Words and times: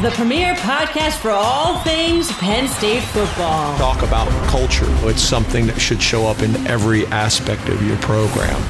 the 0.00 0.10
premier 0.12 0.54
podcast 0.54 1.18
for 1.18 1.30
all 1.30 1.78
things 1.80 2.32
Penn 2.38 2.66
State 2.66 3.02
football. 3.02 3.76
Talk 3.78 4.02
about 4.02 4.28
culture. 4.48 4.86
It's 5.06 5.22
something 5.22 5.66
that 5.66 5.80
should 5.80 6.00
show 6.00 6.26
up 6.26 6.40
in 6.40 6.56
every 6.66 7.06
aspect 7.08 7.68
of 7.68 7.86
your 7.86 7.96
program. 7.98 8.60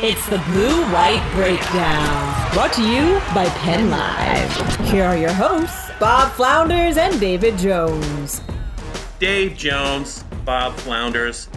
It's 0.00 0.28
the 0.28 0.38
Blue 0.38 0.82
White 0.92 1.26
Breakdown, 1.34 2.52
brought 2.52 2.72
to 2.74 2.82
you 2.82 3.20
by 3.34 3.48
Penn 3.60 3.90
Live. 3.90 4.90
Here 4.90 5.04
are 5.04 5.16
your 5.16 5.32
hosts, 5.32 5.90
Bob 5.98 6.32
Flounders 6.32 6.98
and 6.98 7.18
David 7.18 7.56
Jones. 7.56 8.42
Dave 9.18 9.56
Jones, 9.56 10.24
Bob 10.44 10.74
Flounders, 10.74 11.48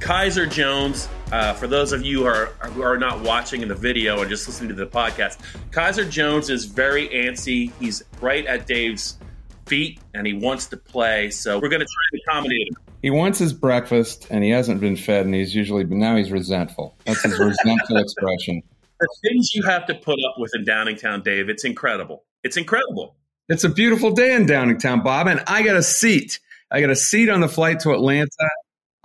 Kaiser 0.00 0.46
Jones, 0.46 1.08
uh, 1.32 1.52
for 1.54 1.66
those 1.66 1.92
of 1.92 2.04
you 2.04 2.20
who 2.20 2.26
are, 2.26 2.46
who 2.70 2.82
are 2.82 2.96
not 2.96 3.20
watching 3.20 3.62
in 3.62 3.68
the 3.68 3.74
video 3.74 4.20
and 4.20 4.28
just 4.30 4.46
listening 4.46 4.68
to 4.68 4.74
the 4.74 4.86
podcast, 4.86 5.38
Kaiser 5.70 6.04
Jones 6.04 6.50
is 6.50 6.64
very 6.64 7.08
antsy. 7.08 7.72
He's 7.80 8.02
right 8.20 8.46
at 8.46 8.66
Dave's 8.66 9.18
feet 9.66 10.00
and 10.14 10.26
he 10.26 10.34
wants 10.34 10.66
to 10.66 10.76
play. 10.76 11.30
So 11.30 11.58
we're 11.58 11.68
going 11.68 11.80
to 11.80 11.86
try 11.86 12.18
to 12.18 12.22
accommodate 12.26 12.68
him. 12.68 12.76
He 13.02 13.10
wants 13.10 13.38
his 13.38 13.52
breakfast 13.52 14.26
and 14.30 14.42
he 14.42 14.50
hasn't 14.50 14.80
been 14.80 14.96
fed, 14.96 15.26
and 15.26 15.34
he's 15.34 15.54
usually, 15.54 15.84
but 15.84 15.96
now 15.96 16.16
he's 16.16 16.32
resentful. 16.32 16.96
That's 17.04 17.22
his 17.22 17.38
resentful 17.38 17.98
expression. 17.98 18.62
The 18.98 19.08
things 19.22 19.54
you 19.54 19.62
have 19.64 19.86
to 19.86 19.94
put 19.94 20.18
up 20.28 20.36
with 20.38 20.50
in 20.54 20.64
Downingtown, 20.64 21.22
Dave, 21.22 21.48
it's 21.48 21.64
incredible. 21.64 22.24
It's 22.42 22.56
incredible. 22.56 23.16
It's 23.48 23.64
a 23.64 23.68
beautiful 23.68 24.12
day 24.12 24.34
in 24.34 24.46
Downingtown, 24.46 25.04
Bob, 25.04 25.26
and 25.26 25.42
I 25.46 25.62
got 25.62 25.76
a 25.76 25.82
seat. 25.82 26.40
I 26.70 26.80
got 26.80 26.90
a 26.90 26.96
seat 26.96 27.28
on 27.28 27.40
the 27.40 27.48
flight 27.48 27.80
to 27.80 27.92
Atlanta. 27.92 28.48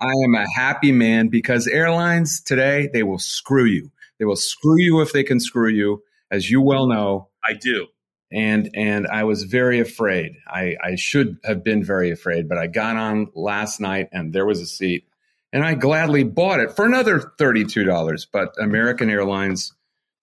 I 0.02 0.12
am 0.24 0.34
a 0.34 0.46
happy 0.54 0.92
man 0.92 1.28
because 1.28 1.66
airlines 1.66 2.40
today, 2.40 2.88
they 2.92 3.02
will 3.02 3.18
screw 3.18 3.64
you. 3.64 3.90
They 4.18 4.24
will 4.24 4.36
screw 4.36 4.78
you 4.78 5.00
if 5.00 5.12
they 5.12 5.22
can 5.22 5.40
screw 5.40 5.68
you, 5.68 6.02
as 6.30 6.50
you 6.50 6.60
well 6.60 6.86
know. 6.86 7.28
I 7.44 7.54
do. 7.54 7.86
And 8.32 8.70
and 8.74 9.06
I 9.06 9.24
was 9.24 9.44
very 9.44 9.78
afraid. 9.78 10.36
I, 10.48 10.76
I 10.82 10.94
should 10.96 11.38
have 11.44 11.62
been 11.62 11.84
very 11.84 12.10
afraid, 12.10 12.48
but 12.48 12.58
I 12.58 12.66
got 12.66 12.96
on 12.96 13.28
last 13.34 13.78
night 13.80 14.08
and 14.12 14.32
there 14.32 14.46
was 14.46 14.60
a 14.60 14.66
seat 14.66 15.06
and 15.52 15.64
I 15.64 15.74
gladly 15.74 16.24
bought 16.24 16.60
it 16.60 16.74
for 16.74 16.86
another 16.86 17.20
$32. 17.38 18.26
But 18.32 18.54
American 18.58 19.10
Airlines 19.10 19.72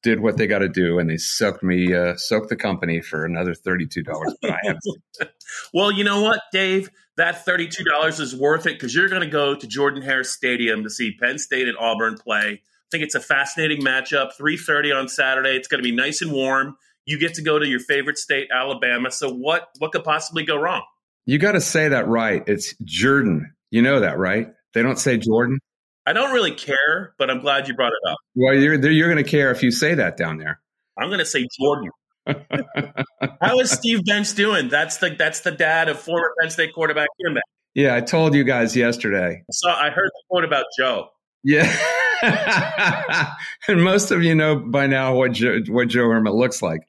did 0.01 0.19
what 0.21 0.37
they 0.37 0.47
got 0.47 0.59
to 0.59 0.69
do, 0.69 0.97
and 0.97 1.09
they 1.09 1.17
soaked 1.17 1.61
me, 1.61 1.93
uh, 1.93 2.15
soaked 2.15 2.49
the 2.49 2.55
company 2.55 3.01
for 3.01 3.25
another 3.25 3.53
thirty-two 3.53 4.03
dollars. 4.03 4.33
But 4.41 4.51
I 4.51 4.59
have. 4.63 4.77
well, 5.73 5.91
you 5.91 6.03
know 6.03 6.21
what, 6.21 6.39
Dave? 6.53 6.89
That 7.19 7.43
thirty-two 7.43 7.83
dollars 7.83 8.21
is 8.21 8.33
worth 8.33 8.65
it 8.65 8.75
because 8.75 8.95
you're 8.95 9.09
going 9.09 9.21
to 9.21 9.27
go 9.27 9.53
to 9.53 9.67
Jordan 9.67 10.01
Hare 10.01 10.23
Stadium 10.23 10.83
to 10.83 10.89
see 10.89 11.17
Penn 11.21 11.37
State 11.37 11.67
and 11.67 11.77
Auburn 11.77 12.17
play. 12.17 12.61
I 12.61 12.87
think 12.91 13.03
it's 13.03 13.13
a 13.13 13.19
fascinating 13.19 13.81
matchup. 13.81 14.33
Three 14.37 14.55
thirty 14.55 14.93
on 14.93 15.09
Saturday. 15.09 15.49
It's 15.49 15.67
going 15.67 15.83
to 15.83 15.87
be 15.87 15.93
nice 15.93 16.21
and 16.21 16.31
warm. 16.31 16.77
You 17.03 17.19
get 17.19 17.33
to 17.33 17.41
go 17.41 17.59
to 17.59 17.67
your 17.67 17.81
favorite 17.81 18.17
state, 18.17 18.47
Alabama. 18.55 19.11
So 19.11 19.29
what? 19.29 19.67
What 19.79 19.91
could 19.91 20.05
possibly 20.05 20.45
go 20.45 20.55
wrong? 20.55 20.83
You 21.25 21.39
got 21.39 21.51
to 21.51 21.61
say 21.61 21.89
that 21.89 22.07
right. 22.07 22.41
It's 22.47 22.73
Jordan. 22.85 23.53
You 23.69 23.81
know 23.81 23.99
that, 23.99 24.17
right? 24.17 24.47
They 24.73 24.81
don't 24.81 24.97
say 24.97 25.17
Jordan. 25.17 25.59
I 26.05 26.13
don't 26.13 26.33
really 26.33 26.55
care, 26.55 27.13
but 27.17 27.29
I'm 27.29 27.41
glad 27.41 27.67
you 27.67 27.75
brought 27.75 27.91
it 27.91 28.09
up. 28.09 28.17
Well, 28.33 28.55
you're 28.55 28.81
you're 28.89 29.13
going 29.13 29.21
to 29.21 29.29
care 29.29 29.51
if 29.51 29.61
you 29.61 29.71
say 29.71 29.93
that 29.93 30.15
down 30.15 30.37
there. 30.37 30.61
I'm 30.97 31.09
going 31.09 31.19
to 31.19 31.25
say 31.25 31.45
Jordan. 31.59 31.89
How 33.41 33.59
is 33.59 33.71
Steve 33.71 34.05
Bench 34.05 34.33
doing? 34.35 34.69
That's 34.69 34.97
the 34.97 35.15
that's 35.17 35.41
the 35.41 35.51
dad 35.51 35.89
of 35.89 35.99
former 35.99 36.31
Penn 36.39 36.49
State 36.49 36.73
quarterback 36.73 37.07
Jim 37.21 37.37
Yeah, 37.73 37.95
I 37.95 38.01
told 38.01 38.33
you 38.33 38.43
guys 38.43 38.75
yesterday. 38.75 39.43
So 39.51 39.69
I 39.69 39.89
heard 39.89 40.09
the 40.09 40.23
quote 40.29 40.43
about 40.43 40.65
Joe. 40.77 41.09
Yeah, 41.43 41.73
and 43.67 43.83
most 43.83 44.11
of 44.11 44.23
you 44.23 44.35
know 44.35 44.57
by 44.57 44.87
now 44.87 45.15
what 45.15 45.31
Joe, 45.31 45.59
what 45.67 45.87
Joe 45.87 46.09
Hermitt 46.09 46.33
looks 46.33 46.61
like. 46.61 46.81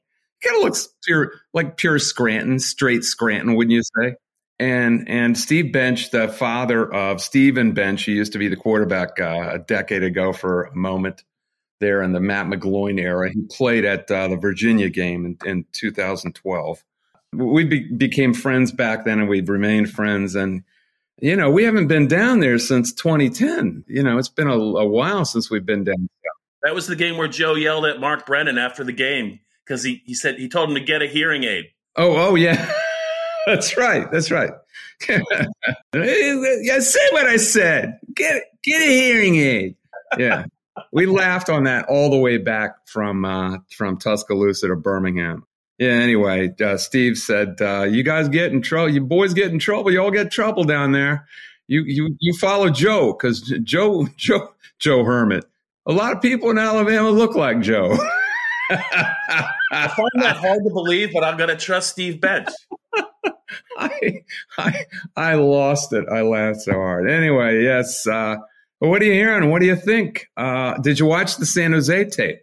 Kind 0.43 0.57
of 0.57 0.63
looks 0.63 0.89
pure 1.05 1.33
like 1.53 1.77
pure 1.77 1.99
Scranton, 1.99 2.59
straight 2.59 3.03
Scranton, 3.03 3.55
wouldn't 3.55 3.71
you 3.71 3.83
say? 3.83 4.15
and 4.61 5.09
and 5.09 5.37
Steve 5.37 5.73
Bench, 5.73 6.11
the 6.11 6.27
father 6.27 6.91
of 6.93 7.19
Stephen 7.19 7.73
Bench, 7.73 8.03
he 8.03 8.11
used 8.11 8.33
to 8.33 8.37
be 8.37 8.47
the 8.47 8.55
quarterback 8.55 9.19
uh, 9.19 9.49
a 9.53 9.59
decade 9.59 10.03
ago 10.03 10.33
for 10.33 10.65
a 10.65 10.75
moment 10.75 11.23
there 11.81 12.01
in 12.01 12.13
the 12.13 12.21
Matt 12.21 12.47
McGloin 12.47 12.99
era. 12.99 13.29
He 13.29 13.41
played 13.41 13.83
at 13.83 14.09
uh, 14.09 14.29
the 14.29 14.37
Virginia 14.37 14.89
game 14.89 15.25
in, 15.25 15.37
in 15.45 15.65
2012. 15.73 16.83
We 17.33 17.65
be, 17.65 17.91
became 17.91 18.33
friends 18.33 18.71
back 18.71 19.03
then, 19.03 19.19
and 19.19 19.27
we've 19.27 19.49
remained 19.49 19.89
friends. 19.89 20.35
And 20.35 20.63
you 21.19 21.35
know, 21.35 21.51
we 21.51 21.63
haven't 21.63 21.87
been 21.87 22.07
down 22.07 22.39
there 22.39 22.57
since 22.57 22.93
2010. 22.93 23.83
You 23.87 24.03
know, 24.03 24.17
it's 24.17 24.29
been 24.29 24.47
a, 24.47 24.57
a 24.57 24.85
while 24.85 25.25
since 25.25 25.51
we've 25.51 25.65
been 25.65 25.83
down. 25.83 26.09
There. 26.23 26.31
That 26.63 26.75
was 26.75 26.87
the 26.87 26.95
game 26.95 27.17
where 27.17 27.27
Joe 27.27 27.55
yelled 27.55 27.85
at 27.85 27.99
Mark 27.99 28.25
Brennan 28.25 28.57
after 28.57 28.83
the 28.83 28.93
game 28.93 29.39
because 29.65 29.83
he, 29.83 30.01
he 30.05 30.13
said 30.13 30.37
he 30.37 30.47
told 30.47 30.69
him 30.69 30.75
to 30.75 30.81
get 30.81 31.01
a 31.01 31.07
hearing 31.07 31.43
aid. 31.43 31.65
Oh, 31.97 32.15
oh 32.15 32.35
yeah. 32.35 32.71
That's 33.45 33.75
right. 33.75 34.09
That's 34.11 34.29
right. 34.31 34.51
yeah, 35.09 36.79
say 36.79 37.07
what 37.11 37.25
I 37.25 37.37
said. 37.37 37.99
Get 38.13 38.43
get 38.63 38.81
a 38.81 38.85
hearing 38.85 39.35
aid. 39.35 39.75
Yeah, 40.17 40.45
we 40.91 41.05
laughed 41.05 41.49
on 41.49 41.63
that 41.65 41.85
all 41.87 42.09
the 42.09 42.17
way 42.17 42.37
back 42.37 42.87
from 42.87 43.25
uh, 43.25 43.57
from 43.75 43.97
Tuscaloosa 43.97 44.67
to 44.67 44.75
Birmingham. 44.75 45.45
Yeah. 45.77 45.89
Anyway, 45.89 46.53
uh, 46.63 46.77
Steve 46.77 47.17
said, 47.17 47.61
uh, 47.61 47.83
"You 47.83 48.03
guys 48.03 48.29
get 48.29 48.51
in 48.51 48.61
trouble. 48.61 48.89
You 48.89 49.01
boys 49.01 49.33
get 49.33 49.51
in 49.51 49.59
trouble. 49.59 49.91
You 49.91 50.01
all 50.01 50.11
get 50.11 50.31
trouble 50.31 50.63
down 50.63 50.91
there. 50.91 51.27
You 51.67 51.83
you 51.85 52.15
you 52.19 52.33
follow 52.37 52.69
Joe 52.69 53.13
because 53.13 53.41
Joe 53.63 54.07
Joe 54.17 54.53
Joe 54.79 55.03
Hermitt. 55.03 55.45
A 55.85 55.91
lot 55.91 56.15
of 56.15 56.21
people 56.21 56.51
in 56.51 56.57
Alabama 56.57 57.09
look 57.09 57.35
like 57.35 57.61
Joe." 57.61 57.97
I 58.71 59.87
find 59.87 60.23
that 60.23 60.37
hard 60.37 60.63
to 60.63 60.69
believe, 60.69 61.11
but 61.13 61.23
I'm 61.23 61.37
going 61.37 61.49
to 61.49 61.57
trust 61.57 61.89
Steve 61.89 62.21
Bench. 62.21 62.49
I, 63.77 64.23
I, 64.57 64.85
I 65.15 65.33
lost 65.35 65.93
it. 65.93 66.05
I 66.09 66.21
laughed 66.21 66.61
so 66.61 66.73
hard. 66.73 67.09
Anyway, 67.09 67.63
yes. 67.63 68.05
Uh, 68.07 68.37
what 68.89 69.01
are 69.01 69.05
you 69.05 69.13
hearing? 69.13 69.49
What 69.49 69.61
do 69.61 69.67
you 69.67 69.75
think? 69.75 70.27
Uh, 70.35 70.77
did 70.77 70.99
you 70.99 71.05
watch 71.05 71.37
the 71.37 71.45
San 71.45 71.71
Jose 71.71 72.05
tape? 72.05 72.39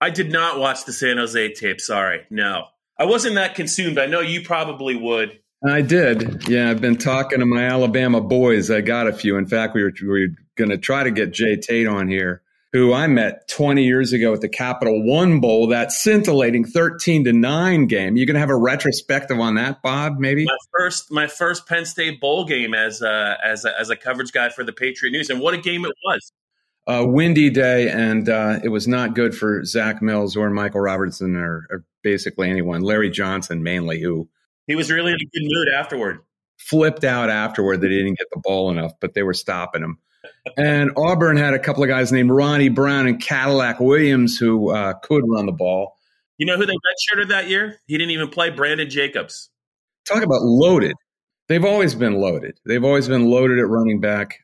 I 0.00 0.10
did 0.10 0.30
not 0.30 0.58
watch 0.58 0.84
the 0.84 0.92
San 0.92 1.16
Jose 1.16 1.54
tape. 1.54 1.80
Sorry, 1.80 2.22
no. 2.30 2.66
I 2.98 3.04
wasn't 3.04 3.36
that 3.36 3.54
consumed. 3.54 3.98
I 3.98 4.06
know 4.06 4.20
you 4.20 4.42
probably 4.42 4.96
would. 4.96 5.38
I 5.66 5.82
did. 5.82 6.48
Yeah, 6.48 6.70
I've 6.70 6.80
been 6.80 6.96
talking 6.96 7.40
to 7.40 7.46
my 7.46 7.64
Alabama 7.64 8.20
boys. 8.20 8.70
I 8.70 8.80
got 8.80 9.08
a 9.08 9.12
few. 9.12 9.36
In 9.36 9.46
fact, 9.46 9.74
we 9.74 9.82
were, 9.82 9.92
we 10.02 10.08
were 10.08 10.26
going 10.56 10.70
to 10.70 10.78
try 10.78 11.02
to 11.02 11.10
get 11.10 11.32
Jay 11.32 11.56
Tate 11.56 11.88
on 11.88 12.08
here 12.08 12.42
who 12.72 12.92
I 12.92 13.06
met 13.06 13.48
20 13.48 13.82
years 13.82 14.12
ago 14.12 14.34
at 14.34 14.40
the 14.40 14.48
Capital 14.48 15.02
One 15.02 15.40
Bowl, 15.40 15.68
that 15.68 15.90
scintillating 15.90 16.64
13 16.64 17.24
to 17.24 17.32
9 17.32 17.86
game. 17.86 18.16
You're 18.16 18.26
going 18.26 18.34
to 18.34 18.40
have 18.40 18.50
a 18.50 18.56
retrospective 18.56 19.38
on 19.38 19.54
that, 19.54 19.82
Bob, 19.82 20.18
maybe? 20.18 20.44
My 20.44 20.56
first 20.78 21.10
my 21.10 21.26
first 21.26 21.66
Penn 21.66 21.86
State 21.86 22.20
bowl 22.20 22.44
game 22.44 22.74
as 22.74 23.00
a, 23.00 23.38
as 23.42 23.64
a, 23.64 23.78
as 23.80 23.90
a 23.90 23.96
coverage 23.96 24.32
guy 24.32 24.50
for 24.50 24.64
the 24.64 24.72
Patriot 24.72 25.12
News 25.12 25.30
and 25.30 25.40
what 25.40 25.54
a 25.54 25.58
game 25.58 25.84
it 25.84 25.94
was. 26.04 26.32
A 26.86 27.06
windy 27.06 27.50
day 27.50 27.90
and 27.90 28.28
uh, 28.28 28.60
it 28.62 28.68
was 28.68 28.88
not 28.88 29.14
good 29.14 29.34
for 29.34 29.64
Zach 29.64 30.00
Mills 30.00 30.36
or 30.36 30.48
Michael 30.50 30.80
Robertson 30.80 31.36
or, 31.36 31.66
or 31.70 31.84
basically 32.02 32.50
anyone. 32.50 32.82
Larry 32.82 33.10
Johnson 33.10 33.62
mainly 33.62 34.00
who 34.00 34.28
He 34.66 34.74
was 34.74 34.90
really 34.90 35.12
in 35.12 35.16
a 35.16 35.24
good 35.24 35.42
mood 35.42 35.68
afterward. 35.68 36.20
Flipped 36.58 37.04
out 37.04 37.30
afterward 37.30 37.82
that 37.82 37.90
he 37.90 37.98
didn't 37.98 38.18
get 38.18 38.28
the 38.32 38.40
ball 38.42 38.70
enough, 38.70 38.92
but 39.00 39.14
they 39.14 39.22
were 39.22 39.34
stopping 39.34 39.82
him 39.82 39.98
and 40.56 40.90
Auburn 40.96 41.36
had 41.36 41.54
a 41.54 41.58
couple 41.58 41.82
of 41.82 41.88
guys 41.88 42.12
named 42.12 42.30
Ronnie 42.30 42.68
Brown 42.68 43.06
and 43.06 43.20
Cadillac 43.20 43.80
Williams 43.80 44.38
who 44.38 44.70
uh, 44.70 44.94
could 44.94 45.22
run 45.26 45.46
the 45.46 45.52
ball. 45.52 45.96
You 46.38 46.46
know 46.46 46.56
who 46.56 46.66
they 46.66 46.72
redshirted 46.74 47.28
that 47.28 47.48
year? 47.48 47.80
He 47.86 47.98
didn't 47.98 48.12
even 48.12 48.28
play 48.28 48.50
Brandon 48.50 48.88
Jacobs. 48.88 49.50
Talk 50.06 50.22
about 50.22 50.42
loaded. 50.42 50.94
They've 51.48 51.64
always 51.64 51.94
been 51.94 52.14
loaded. 52.14 52.58
They've 52.64 52.84
always 52.84 53.08
been 53.08 53.26
loaded 53.26 53.58
at 53.58 53.68
running 53.68 54.00
back. 54.00 54.40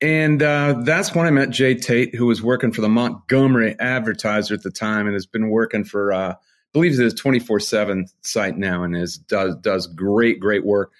And 0.00 0.42
uh, 0.42 0.80
that's 0.82 1.14
when 1.14 1.26
I 1.26 1.30
met 1.30 1.50
Jay 1.50 1.74
Tate, 1.74 2.14
who 2.14 2.26
was 2.26 2.42
working 2.42 2.72
for 2.72 2.80
the 2.80 2.88
Montgomery 2.88 3.76
Advertiser 3.78 4.54
at 4.54 4.62
the 4.62 4.70
time, 4.70 5.06
and 5.06 5.14
has 5.14 5.26
been 5.26 5.50
working 5.50 5.84
for, 5.84 6.12
uh, 6.12 6.32
I 6.32 6.36
believe, 6.72 6.96
his 6.96 7.12
twenty 7.12 7.38
four 7.38 7.60
seven 7.60 8.06
site 8.22 8.56
now, 8.56 8.82
and 8.82 8.96
is 8.96 9.18
does 9.18 9.56
does 9.56 9.86
great 9.86 10.40
great 10.40 10.64
work. 10.64 10.90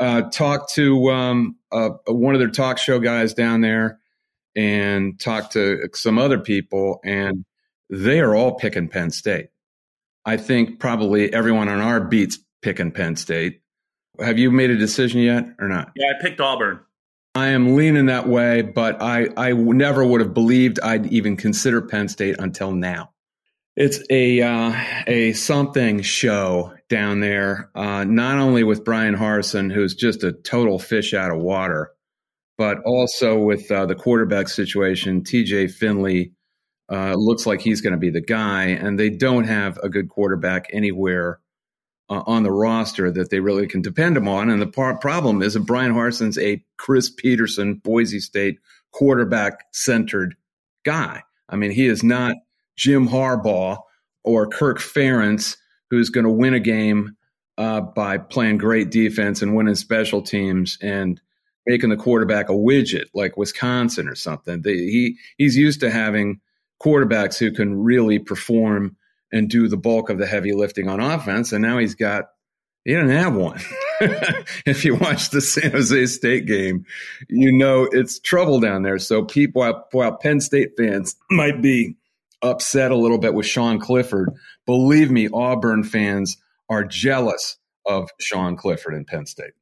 Uh, 0.00 0.22
talked 0.22 0.74
to 0.74 1.08
um, 1.10 1.56
uh, 1.72 1.90
one 2.06 2.34
of 2.34 2.40
their 2.40 2.50
talk 2.50 2.78
show 2.78 2.98
guys 2.98 3.34
down 3.34 3.60
there, 3.60 4.00
and 4.56 5.18
talked 5.20 5.52
to 5.52 5.88
some 5.94 6.18
other 6.18 6.38
people, 6.38 7.00
and 7.04 7.44
they 7.90 8.20
are 8.20 8.34
all 8.34 8.54
picking 8.54 8.88
Penn 8.88 9.10
State. 9.10 9.48
I 10.24 10.36
think 10.36 10.78
probably 10.78 11.32
everyone 11.32 11.68
on 11.68 11.80
our 11.80 12.00
beats 12.00 12.38
picking 12.60 12.92
Penn 12.92 13.16
State. 13.16 13.60
Have 14.20 14.38
you 14.38 14.50
made 14.50 14.70
a 14.70 14.76
decision 14.76 15.20
yet 15.20 15.44
or 15.60 15.68
not? 15.68 15.92
Yeah, 15.94 16.12
I 16.18 16.22
picked 16.22 16.40
Auburn. 16.40 16.80
I 17.34 17.48
am 17.48 17.76
leaning 17.76 18.06
that 18.06 18.26
way, 18.26 18.62
but 18.62 19.00
I, 19.00 19.28
I 19.36 19.52
never 19.52 20.04
would 20.04 20.20
have 20.20 20.34
believed 20.34 20.80
I'd 20.80 21.06
even 21.12 21.36
consider 21.36 21.80
Penn 21.80 22.08
State 22.08 22.36
until 22.38 22.72
now. 22.72 23.12
It's 23.80 24.00
a 24.10 24.42
uh, 24.42 24.74
a 25.06 25.32
something 25.34 26.02
show 26.02 26.74
down 26.88 27.20
there, 27.20 27.70
uh, 27.76 28.02
not 28.02 28.38
only 28.38 28.64
with 28.64 28.84
Bryan 28.84 29.14
Harsin, 29.14 29.72
who's 29.72 29.94
just 29.94 30.24
a 30.24 30.32
total 30.32 30.80
fish 30.80 31.14
out 31.14 31.30
of 31.30 31.38
water, 31.38 31.92
but 32.56 32.78
also 32.84 33.38
with 33.38 33.70
uh, 33.70 33.86
the 33.86 33.94
quarterback 33.94 34.48
situation. 34.48 35.22
TJ 35.22 35.70
Finley 35.70 36.32
uh, 36.90 37.14
looks 37.14 37.46
like 37.46 37.60
he's 37.60 37.80
going 37.80 37.92
to 37.92 38.00
be 38.00 38.10
the 38.10 38.20
guy, 38.20 38.64
and 38.64 38.98
they 38.98 39.10
don't 39.10 39.44
have 39.44 39.78
a 39.78 39.88
good 39.88 40.08
quarterback 40.08 40.66
anywhere 40.72 41.38
uh, 42.10 42.24
on 42.26 42.42
the 42.42 42.50
roster 42.50 43.12
that 43.12 43.30
they 43.30 43.38
really 43.38 43.68
can 43.68 43.80
depend 43.80 44.16
him 44.16 44.26
on. 44.26 44.50
And 44.50 44.60
the 44.60 44.66
par- 44.66 44.98
problem 44.98 45.40
is 45.40 45.54
that 45.54 45.66
Bryan 45.66 45.94
Harsin's 45.94 46.36
a 46.36 46.64
Chris 46.78 47.10
Petersen, 47.10 47.76
Boise 47.76 48.18
State 48.18 48.58
quarterback 48.90 49.66
centered 49.72 50.34
guy. 50.84 51.22
I 51.48 51.54
mean, 51.54 51.70
he 51.70 51.86
is 51.86 52.02
not 52.02 52.34
Jim 52.78 53.08
Harbaugh 53.08 53.78
or 54.24 54.46
Kirk 54.46 54.78
Ferentz, 54.78 55.56
who's 55.90 56.08
going 56.08 56.24
to 56.24 56.30
win 56.30 56.54
a 56.54 56.60
game 56.60 57.16
uh, 57.58 57.80
by 57.80 58.16
playing 58.16 58.58
great 58.58 58.90
defense 58.90 59.42
and 59.42 59.54
winning 59.54 59.74
special 59.74 60.22
teams 60.22 60.78
and 60.80 61.20
making 61.66 61.90
the 61.90 61.96
quarterback 61.96 62.48
a 62.48 62.52
widget 62.52 63.06
like 63.12 63.36
Wisconsin 63.36 64.08
or 64.08 64.14
something. 64.14 64.62
He 64.64 65.18
he's 65.36 65.56
used 65.56 65.80
to 65.80 65.90
having 65.90 66.40
quarterbacks 66.82 67.36
who 67.38 67.50
can 67.50 67.82
really 67.82 68.18
perform 68.18 68.96
and 69.32 69.50
do 69.50 69.68
the 69.68 69.76
bulk 69.76 70.08
of 70.08 70.18
the 70.18 70.26
heavy 70.26 70.52
lifting 70.52 70.88
on 70.88 71.00
offense. 71.00 71.52
And 71.52 71.60
now 71.60 71.78
he's 71.78 71.94
got, 71.94 72.26
he 72.84 72.94
doesn't 72.94 73.10
have 73.10 73.34
one. 73.34 73.60
if 74.64 74.84
you 74.84 74.94
watch 74.94 75.30
the 75.30 75.40
San 75.40 75.72
Jose 75.72 76.06
State 76.06 76.46
game, 76.46 76.86
you 77.28 77.52
know 77.52 77.88
it's 77.90 78.20
trouble 78.20 78.60
down 78.60 78.82
there. 78.82 78.98
So 78.98 79.24
people, 79.24 79.60
while, 79.60 79.86
while 79.92 80.16
Penn 80.16 80.40
State 80.40 80.70
fans 80.78 81.16
might 81.30 81.60
be 81.60 81.96
upset 82.42 82.90
a 82.90 82.96
little 82.96 83.18
bit 83.18 83.34
with 83.34 83.46
Sean 83.46 83.78
Clifford, 83.78 84.30
believe 84.66 85.10
me, 85.10 85.28
Auburn 85.32 85.84
fans 85.84 86.36
are 86.68 86.84
jealous 86.84 87.56
of 87.86 88.10
Sean 88.20 88.56
Clifford 88.56 88.94
in 88.94 89.04
Penn 89.04 89.26
State. 89.26 89.52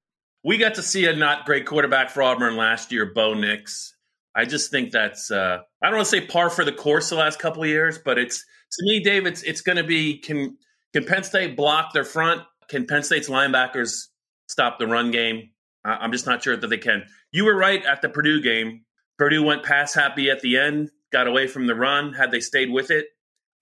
We 0.44 0.58
got 0.58 0.74
to 0.74 0.82
see 0.82 1.06
a 1.06 1.14
not 1.14 1.46
great 1.46 1.66
quarterback 1.66 2.10
for 2.10 2.22
Auburn 2.22 2.56
last 2.56 2.92
year, 2.92 3.12
Bo 3.14 3.34
Nix. 3.34 3.94
I 4.34 4.44
just 4.44 4.70
think 4.70 4.92
that's 4.92 5.30
uh, 5.30 5.58
I 5.82 5.86
don't 5.86 5.96
want 5.96 6.08
to 6.08 6.10
say 6.10 6.26
par 6.26 6.50
for 6.50 6.64
the 6.64 6.72
course 6.72 7.08
the 7.08 7.16
last 7.16 7.38
couple 7.38 7.62
of 7.62 7.68
years, 7.68 7.98
but 7.98 8.18
it's 8.18 8.38
to 8.72 8.84
me, 8.84 9.02
Dave, 9.02 9.26
it's 9.26 9.42
it's 9.42 9.62
going 9.62 9.76
to 9.76 9.84
be 9.84 10.18
can 10.18 10.56
can 10.92 11.04
Penn 11.04 11.24
State 11.24 11.56
block 11.56 11.92
their 11.92 12.04
front? 12.04 12.42
Can 12.68 12.86
Penn 12.86 13.02
State's 13.02 13.28
linebackers 13.28 14.06
stop 14.48 14.78
the 14.78 14.86
run 14.86 15.10
game? 15.10 15.50
I'm 15.84 16.12
just 16.12 16.26
not 16.26 16.42
sure 16.42 16.56
that 16.56 16.66
they 16.66 16.78
can. 16.78 17.04
You 17.30 17.44
were 17.44 17.56
right 17.56 17.84
at 17.84 18.02
the 18.02 18.08
Purdue 18.08 18.42
game. 18.42 18.82
Purdue 19.18 19.42
went 19.42 19.62
pass 19.62 19.94
happy 19.94 20.30
at 20.30 20.40
the 20.40 20.58
end, 20.58 20.90
got 21.16 21.26
away 21.26 21.46
from 21.46 21.66
the 21.66 21.74
run. 21.74 22.12
Had 22.12 22.30
they 22.30 22.40
stayed 22.40 22.70
with 22.70 22.90
it, 22.90 23.06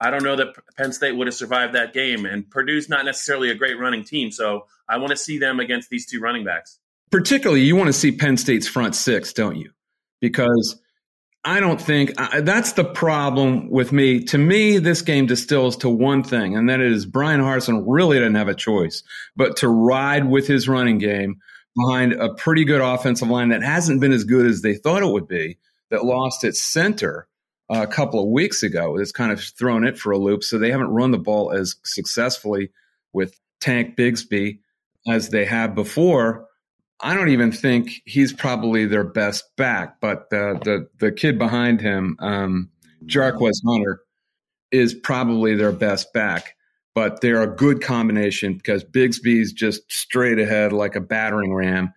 I 0.01 0.11
don't 0.11 0.23
know 0.23 0.35
that 0.35 0.55
Penn 0.77 0.91
State 0.91 1.13
would 1.13 1.27
have 1.27 1.33
survived 1.33 1.73
that 1.73 1.93
game. 1.93 2.25
And 2.25 2.49
Purdue's 2.49 2.89
not 2.89 3.05
necessarily 3.05 3.49
a 3.49 3.55
great 3.55 3.79
running 3.79 4.03
team, 4.03 4.29
so 4.29 4.65
I 4.89 4.97
want 4.97 5.11
to 5.11 5.17
see 5.17 5.37
them 5.37 5.61
against 5.61 5.89
these 5.89 6.05
two 6.05 6.19
running 6.19 6.43
backs. 6.43 6.79
Particularly, 7.11 7.61
you 7.61 7.77
want 7.77 7.87
to 7.87 7.93
see 7.93 8.11
Penn 8.11 8.35
State's 8.35 8.67
front 8.67 8.93
six, 8.93 9.31
don't 9.31 9.55
you? 9.55 9.71
Because 10.19 10.77
I 11.45 11.61
don't 11.61 11.79
think 11.79 12.11
I, 12.17 12.41
that's 12.41 12.73
the 12.73 12.83
problem 12.83 13.69
with 13.69 13.93
me. 13.93 14.25
To 14.25 14.37
me, 14.37 14.77
this 14.79 15.01
game 15.01 15.25
distills 15.25 15.77
to 15.77 15.89
one 15.89 16.23
thing, 16.23 16.57
and 16.57 16.67
that 16.69 16.81
is 16.81 17.05
Bryan 17.05 17.39
Harsin 17.39 17.85
really 17.87 18.17
didn't 18.17 18.35
have 18.35 18.49
a 18.49 18.55
choice 18.55 19.01
but 19.37 19.55
to 19.57 19.69
ride 19.69 20.27
with 20.27 20.45
his 20.45 20.67
running 20.67 20.97
game 20.97 21.37
behind 21.77 22.11
a 22.11 22.33
pretty 22.33 22.65
good 22.65 22.81
offensive 22.81 23.29
line 23.29 23.49
that 23.49 23.63
hasn't 23.63 24.01
been 24.01 24.11
as 24.11 24.25
good 24.25 24.45
as 24.45 24.61
they 24.61 24.75
thought 24.75 25.03
it 25.03 25.11
would 25.11 25.27
be, 25.27 25.57
that 25.89 26.03
lost 26.03 26.43
its 26.43 26.61
center 26.61 27.27
a 27.69 27.87
couple 27.87 28.21
of 28.21 28.29
weeks 28.29 28.63
ago. 28.63 28.97
It's 28.97 29.11
kind 29.11 29.31
of 29.31 29.41
thrown 29.41 29.85
it 29.85 29.97
for 29.97 30.11
a 30.11 30.17
loop. 30.17 30.43
So 30.43 30.57
they 30.57 30.71
haven't 30.71 30.87
run 30.87 31.11
the 31.11 31.17
ball 31.17 31.51
as 31.51 31.75
successfully 31.83 32.71
with 33.13 33.39
Tank 33.59 33.95
Bigsby 33.95 34.59
as 35.07 35.29
they 35.29 35.45
have 35.45 35.75
before. 35.75 36.47
I 37.01 37.13
don't 37.13 37.29
even 37.29 37.51
think 37.51 38.01
he's 38.05 38.31
probably 38.31 38.85
their 38.85 39.03
best 39.03 39.55
back, 39.57 39.99
but 39.99 40.29
the 40.29 40.59
the, 40.63 40.87
the 40.99 41.11
kid 41.11 41.37
behind 41.37 41.81
him, 41.81 42.15
um, 42.19 42.69
Jarquez 43.05 43.61
Hunter, 43.65 44.01
is 44.71 44.93
probably 44.93 45.55
their 45.55 45.71
best 45.71 46.13
back. 46.13 46.55
But 46.93 47.19
they're 47.19 47.43
a 47.43 47.53
good 47.53 47.81
combination 47.81 48.53
because 48.53 48.85
Bigsby's 48.85 49.51
just 49.51 49.91
straight 49.91 50.39
ahead 50.39 50.71
like 50.71 50.95
a 50.95 51.01
battering 51.01 51.53
ram, 51.53 51.93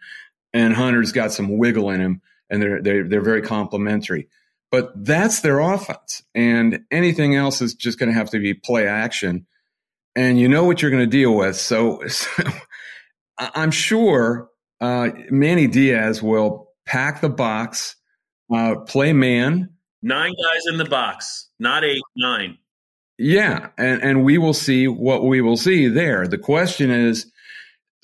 and 0.52 0.74
Hunter's 0.74 1.12
got 1.12 1.32
some 1.32 1.56
wiggle 1.56 1.90
in 1.90 2.00
him, 2.00 2.20
and 2.50 2.60
they're 2.60 2.82
they're 2.82 3.04
they're 3.08 3.20
very 3.20 3.42
complementary. 3.42 4.28
But 4.70 4.92
that's 4.94 5.40
their 5.40 5.60
offense, 5.60 6.22
and 6.34 6.80
anything 6.90 7.34
else 7.34 7.62
is 7.62 7.74
just 7.74 7.98
going 7.98 8.10
to 8.10 8.14
have 8.14 8.30
to 8.30 8.38
be 8.38 8.52
play 8.52 8.86
action, 8.86 9.46
and 10.14 10.38
you 10.38 10.48
know 10.48 10.64
what 10.64 10.82
you're 10.82 10.90
going 10.90 11.02
to 11.02 11.06
deal 11.06 11.34
with. 11.34 11.56
So, 11.56 12.02
so 12.08 12.42
I'm 13.38 13.70
sure 13.70 14.50
uh, 14.80 15.10
Manny 15.30 15.66
Diaz 15.66 16.22
will 16.22 16.68
pack 16.86 17.20
the 17.20 17.30
box, 17.30 17.96
uh, 18.52 18.76
play 18.80 19.12
man. 19.12 19.70
Nine 20.02 20.30
guys 20.30 20.62
in 20.70 20.76
the 20.76 20.84
box, 20.84 21.48
not 21.58 21.82
eight, 21.82 22.02
nine. 22.16 22.58
Yeah, 23.18 23.70
and, 23.76 24.00
and 24.02 24.24
we 24.24 24.38
will 24.38 24.54
see 24.54 24.86
what 24.86 25.24
we 25.24 25.40
will 25.40 25.56
see 25.56 25.88
there. 25.88 26.28
The 26.28 26.38
question 26.38 26.90
is 26.90 27.30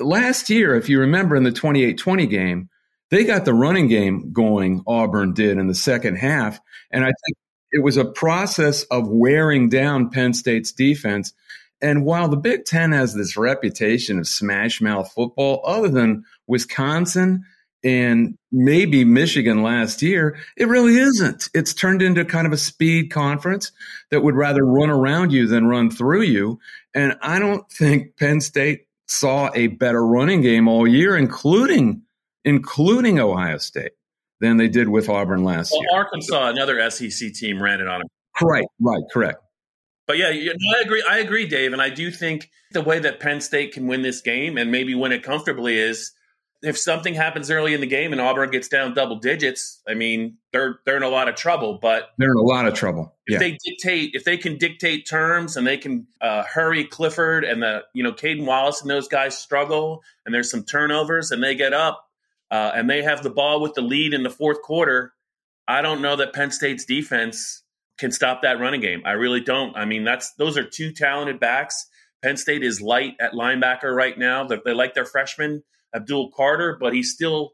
last 0.01 0.51
year, 0.51 0.75
if 0.75 0.89
you 0.89 0.99
remember 1.01 1.37
in 1.37 1.45
the 1.45 1.53
28 1.53 1.99
20 1.99 2.27
game, 2.27 2.69
they 3.15 3.25
got 3.25 3.45
the 3.45 3.55
running 3.55 3.87
game 3.87 4.33
going, 4.33 4.83
Auburn 4.89 5.35
did 5.35 5.57
in 5.57 5.69
the 5.69 5.75
second 5.75 6.17
half. 6.17 6.59
And 6.91 7.05
I 7.05 7.09
think 7.09 7.37
it 7.71 7.83
was 7.83 7.97
a 7.97 8.05
process 8.05 8.83
of 8.85 9.09
wearing 9.09 9.69
down 9.69 10.11
Penn 10.11 10.35
State's 10.35 10.73
defense. 10.73 11.33
And 11.81 12.05
while 12.05 12.29
the 12.29 12.37
Big 12.37 12.65
Ten 12.65 12.91
has 12.91 13.15
this 13.15 13.37
reputation 13.37 14.19
of 14.19 14.27
smash 14.27 14.81
mouth 14.81 15.13
football, 15.13 15.63
other 15.65 15.89
than 15.89 16.25
Wisconsin 16.49 17.45
and 17.85 18.37
maybe 18.51 19.05
Michigan 19.05 19.63
last 19.63 20.03
year, 20.03 20.37
it 20.57 20.67
really 20.67 20.97
isn't. 20.97 21.49
It's 21.55 21.75
turned 21.75 22.03
into 22.03 22.25
kind 22.25 22.49
of 22.49 22.53
a 22.53 22.57
speed 22.57 23.13
conference 23.13 23.71
that 24.11 24.23
would 24.23 24.35
rather 24.35 24.65
run 24.65 24.91
around 24.91 25.33
you 25.33 25.47
than 25.47 25.67
run 25.67 25.91
through 25.91 26.23
you. 26.23 26.59
And 26.95 27.17
I 27.23 27.39
don't 27.39 27.71
think 27.71 28.17
Penn 28.17 28.41
State 28.41 28.87
saw 29.07 29.51
a 29.55 29.69
better 29.69 30.05
running 30.05 30.41
game 30.41 30.67
all 30.67 30.89
year, 30.89 31.17
including 31.17 32.04
including 32.45 33.19
Ohio 33.19 33.59
State, 33.59 33.93
than 34.41 34.57
they 34.57 34.69
did 34.69 34.89
with 34.89 35.09
Auburn 35.09 35.45
last 35.45 35.73
well, 35.73 35.83
year. 35.83 35.91
Arkansas, 35.95 36.49
another 36.49 36.91
SEC 36.91 37.33
team, 37.33 37.63
ran 37.63 37.81
it 37.81 37.89
on 37.89 38.01
them. 38.01 38.09
Right, 38.43 38.67
right, 38.81 39.03
correct. 39.13 39.39
But 40.07 40.19
yeah, 40.19 40.29
I 40.29 40.83
agree. 40.83 41.03
I 41.09 41.19
agree, 41.19 41.47
Dave, 41.47 41.73
and 41.73 41.81
I 41.81 41.89
do 41.89 42.11
think 42.11 42.51
the 42.73 42.83
way 42.83 42.99
that 42.99 43.21
Penn 43.21 43.41
State 43.41 43.73
can 43.73 43.87
win 43.87 44.03
this 44.03 44.21
game 44.21 44.59
and 44.59 44.71
maybe 44.71 44.95
win 44.95 45.13
it 45.13 45.23
comfortably 45.23 45.79
is 45.79 46.13
if 46.61 46.77
something 46.77 47.15
happens 47.15 47.51
early 47.51 47.75
in 47.75 47.81
the 47.81 47.87
game 47.87 48.13
and 48.13 48.21
Auburn 48.21 48.51
gets 48.51 48.69
down 48.69 48.95
double 48.95 49.17
digits, 49.17 49.81
I 49.89 49.95
mean, 49.95 50.39
they're 50.53 50.81
they're 50.85 50.97
in 50.99 51.03
a 51.03 51.09
lot 51.09 51.29
of 51.29 51.37
trouble. 51.37 51.79
But 51.81 52.11
they're 52.19 52.33
in 52.33 52.37
a 52.37 52.43
lot 52.43 52.67
of 52.67 52.75
trouble. 52.75 53.15
If 53.27 53.35
yeah. 53.35 53.39
they 53.39 53.59
dictate, 53.65 54.11
if 54.15 54.25
they 54.25 54.37
can 54.37 54.59
dictate 54.59 55.07
terms 55.07 55.57
and 55.57 55.67
they 55.67 55.79
can 55.79 56.07
uh, 56.21 56.43
hurry 56.43 56.85
Clifford 56.85 57.45
and 57.45 57.63
the 57.63 57.85
you 57.95 58.03
know 58.03 58.13
Caedan 58.13 58.45
Wallace 58.45 58.83
and 58.83 58.91
those 58.91 59.09
guys 59.09 59.39
struggle 59.39 60.03
and 60.27 60.35
there's 60.35 60.51
some 60.51 60.65
turnovers 60.65 61.31
and 61.31 61.43
they 61.43 61.55
get 61.55 61.73
up 61.73 62.05
uh, 62.51 62.73
and 62.75 62.89
they 62.89 63.03
have 63.03 63.23
the 63.23 63.31
ball 63.31 63.61
with 63.61 63.75
the 63.75 63.83
lead 63.83 64.15
in 64.15 64.23
the 64.23 64.31
fourth 64.31 64.63
quarter, 64.63 65.13
I 65.67 65.83
don't 65.83 66.03
know 66.03 66.17
that 66.17 66.33
Penn 66.33 66.51
State's 66.51 66.85
defense 66.85 67.63
can 67.99 68.11
stop 68.11 68.43
that 68.43 68.61
running 68.61 68.81
game. 68.81 69.03
I 69.05 69.13
really 69.13 69.41
don't. 69.41 69.77
I 69.77 69.85
mean, 69.85 70.05
that's 70.05 70.33
those 70.35 70.59
are 70.59 70.65
two 70.65 70.93
talented 70.93 71.41
backs. 71.41 71.87
Penn 72.23 72.37
State 72.37 72.63
is 72.63 72.81
light 72.81 73.15
at 73.21 73.33
linebacker 73.33 73.95
right 73.95 74.19
now. 74.19 74.45
They, 74.45 74.59
they 74.65 74.75
like 74.75 74.95
their 74.95 75.05
freshman 75.05 75.63
Abdul 75.95 76.31
Carter, 76.33 76.77
but 76.81 76.93
he's 76.93 77.13
still 77.13 77.53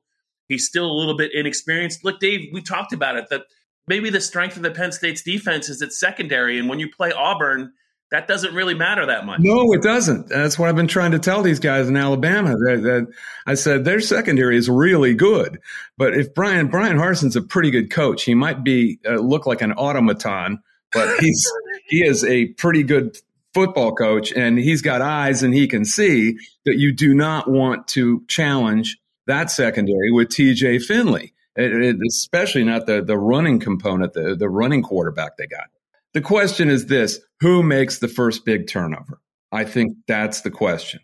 he's 0.49 0.67
still 0.67 0.91
a 0.91 0.93
little 0.93 1.17
bit 1.17 1.33
inexperienced. 1.35 2.05
Look, 2.05 2.21
Dave, 2.21 2.51
we 2.53 2.63
talked 2.63 2.93
about 2.93 3.17
it 3.17 3.29
that 3.31 3.43
maybe 3.87 4.11
the 4.11 4.21
strength 4.21 4.57
of 4.57 4.63
the 4.63 4.71
Penn 4.71 4.93
State's 4.93 5.23
defense 5.23 5.69
is 5.69 5.83
its 5.83 5.99
secondary, 5.99 6.59
and 6.59 6.69
when 6.69 6.81
you 6.81 6.91
play 6.91 7.13
Auburn, 7.13 7.73
that 8.11 8.27
doesn't 8.27 8.55
really 8.55 8.75
matter 8.75 9.07
that 9.07 9.25
much. 9.25 9.41
No, 9.41 9.73
it 9.73 9.83
doesn't. 9.83 10.29
That's 10.29 10.59
what 10.59 10.69
I've 10.69 10.77
been 10.77 10.89
trying 10.89 11.13
to 11.13 11.19
tell 11.19 11.43
these 11.43 11.61
guys 11.61 11.89
in 11.89 11.97
Alabama. 11.97 12.51
That, 12.51 12.81
that 12.83 13.07
I 13.47 13.55
said 13.55 13.85
their 13.85 14.01
secondary 14.01 14.57
is 14.57 14.69
really 14.69 15.15
good, 15.15 15.61
but 15.97 16.15
if 16.15 16.35
Bryan 16.35 16.69
Bryan 16.69 16.99
Harsin's 16.99 17.37
a 17.37 17.43
pretty 17.43 17.71
good 17.71 17.91
coach, 17.91 18.25
he 18.25 18.35
might 18.35 18.65
be 18.65 18.99
uh, 19.09 19.15
look 19.15 19.47
like 19.47 19.63
an 19.63 19.73
automaton, 19.73 20.61
but 20.93 21.17
he's 21.21 21.51
he 21.87 22.05
is 22.05 22.25
a 22.25 22.47
pretty 22.55 22.83
good 22.83 23.17
football 23.55 23.95
coach, 23.95 24.33
and 24.33 24.59
he's 24.59 24.83
got 24.83 25.03
eyes 25.03 25.43
and 25.43 25.55
he 25.55 25.69
can 25.69 25.85
see 25.85 26.37
that 26.65 26.79
you 26.79 26.93
do 26.93 27.15
not 27.15 27.49
want 27.49 27.87
to 27.89 28.25
challenge 28.27 28.99
that 29.27 29.51
secondary 29.51 30.11
with 30.11 30.31
T.J. 30.31 30.81
Finley, 30.81 31.33
it, 31.55 31.73
it, 31.73 31.97
especially 32.09 32.65
not 32.65 32.87
the 32.87 33.03
the 33.03 33.17
running 33.17 33.61
component, 33.61 34.15
the 34.15 34.35
the 34.35 34.49
running 34.49 34.83
quarterback 34.83 35.37
they 35.37 35.47
got. 35.47 35.69
The 36.15 36.21
question 36.21 36.69
is 36.69 36.87
this 36.87 37.21
who 37.41 37.63
makes 37.63 37.99
the 37.99 38.09
first 38.09 38.45
big 38.45 38.67
turnover? 38.67 39.21
I 39.53 39.65
think 39.65 39.97
that's 40.07 40.43
the 40.43 40.51
question. 40.51 41.01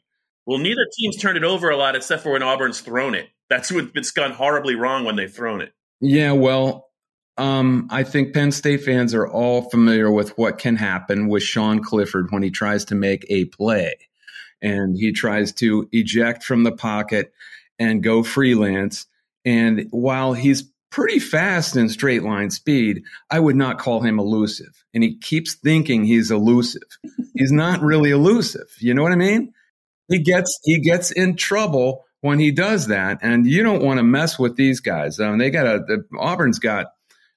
Well, 0.46 0.58
neither 0.58 0.86
team's 0.98 1.16
turned 1.16 1.36
it 1.36 1.44
over 1.44 1.70
a 1.70 1.76
lot 1.76 1.96
except 1.96 2.22
for 2.22 2.32
when 2.32 2.42
Auburn's 2.42 2.80
thrown 2.80 3.14
it. 3.14 3.28
That's 3.48 3.70
when 3.72 3.90
it's 3.94 4.10
gone 4.10 4.32
horribly 4.32 4.74
wrong 4.74 5.04
when 5.04 5.16
they've 5.16 5.32
thrown 5.32 5.60
it. 5.60 5.72
Yeah, 6.00 6.32
well, 6.32 6.88
um, 7.38 7.88
I 7.90 8.02
think 8.02 8.32
Penn 8.32 8.52
State 8.52 8.84
fans 8.84 9.14
are 9.14 9.26
all 9.26 9.68
familiar 9.70 10.10
with 10.10 10.36
what 10.38 10.58
can 10.58 10.76
happen 10.76 11.28
with 11.28 11.42
Sean 11.42 11.82
Clifford 11.82 12.30
when 12.30 12.42
he 12.42 12.50
tries 12.50 12.84
to 12.86 12.94
make 12.94 13.26
a 13.28 13.46
play 13.46 13.96
and 14.62 14.96
he 14.96 15.12
tries 15.12 15.52
to 15.52 15.88
eject 15.92 16.42
from 16.42 16.64
the 16.64 16.72
pocket 16.72 17.32
and 17.78 18.02
go 18.02 18.22
freelance. 18.22 19.06
And 19.44 19.86
while 19.90 20.32
he's 20.32 20.64
pretty 20.90 21.18
fast 21.18 21.76
in 21.76 21.88
straight 21.88 22.22
line 22.22 22.50
speed, 22.50 23.02
I 23.30 23.40
would 23.40 23.56
not 23.56 23.78
call 23.78 24.00
him 24.00 24.18
elusive. 24.18 24.84
And 24.94 25.02
he 25.02 25.16
keeps 25.18 25.54
thinking 25.54 26.04
he's 26.04 26.30
elusive. 26.30 26.82
he's 27.34 27.52
not 27.52 27.82
really 27.82 28.10
elusive. 28.10 28.68
You 28.78 28.94
know 28.94 29.02
what 29.02 29.12
I 29.12 29.16
mean? 29.16 29.52
He 30.08 30.20
gets 30.20 30.58
he 30.64 30.80
gets 30.80 31.10
in 31.10 31.36
trouble 31.36 32.04
when 32.20 32.38
he 32.38 32.50
does 32.50 32.86
that, 32.88 33.18
and 33.22 33.46
you 33.46 33.62
don't 33.62 33.82
want 33.82 33.98
to 33.98 34.04
mess 34.04 34.38
with 34.38 34.56
these 34.56 34.80
guys. 34.80 35.18
Um, 35.18 35.38
they 35.38 35.50
got 35.50 35.66
a 35.66 35.78
the, 35.80 36.04
Auburn's 36.18 36.58
got 36.58 36.86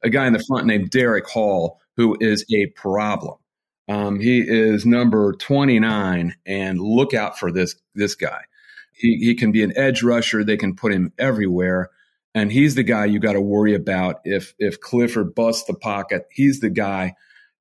a 0.03 0.10
guy 0.10 0.27
in 0.27 0.34
the 0.34 0.44
front 0.48 0.68
named 0.68 0.91
Derick 0.91 1.27
Hall 1.27 1.79
who 1.98 2.15
is 2.22 2.46
a 2.53 2.68
problem. 2.68 3.36
Um, 3.89 4.20
he 4.20 4.39
is 4.39 4.86
number 4.86 5.34
29, 5.34 6.36
and 6.46 6.79
look 6.79 7.13
out 7.13 7.39
for 7.39 7.51
this 7.51 7.75
this 7.96 8.15
guy. 8.15 8.41
He, 8.94 9.18
he 9.18 9.36
can 9.36 9.51
be 9.51 9.63
an 9.63 9.74
edge 9.75 10.03
rusher. 10.03 10.44
They 10.44 10.58
can 10.58 10.75
put 10.75 10.94
him 10.94 11.12
everywhere 11.18 11.89
and 12.36 12.51
he's 12.51 12.75
the 12.75 12.83
guy 12.83 13.05
you 13.05 13.19
got 13.19 13.33
to 13.33 13.41
worry 13.41 13.74
about 13.74 14.21
if 14.24 14.53
if 14.59 14.79
Clifford 14.79 15.36
busts 15.36 15.65
the 15.65 15.74
pocket. 15.74 16.27
He's 16.31 16.59
the 16.59 16.69
guy 16.69 17.15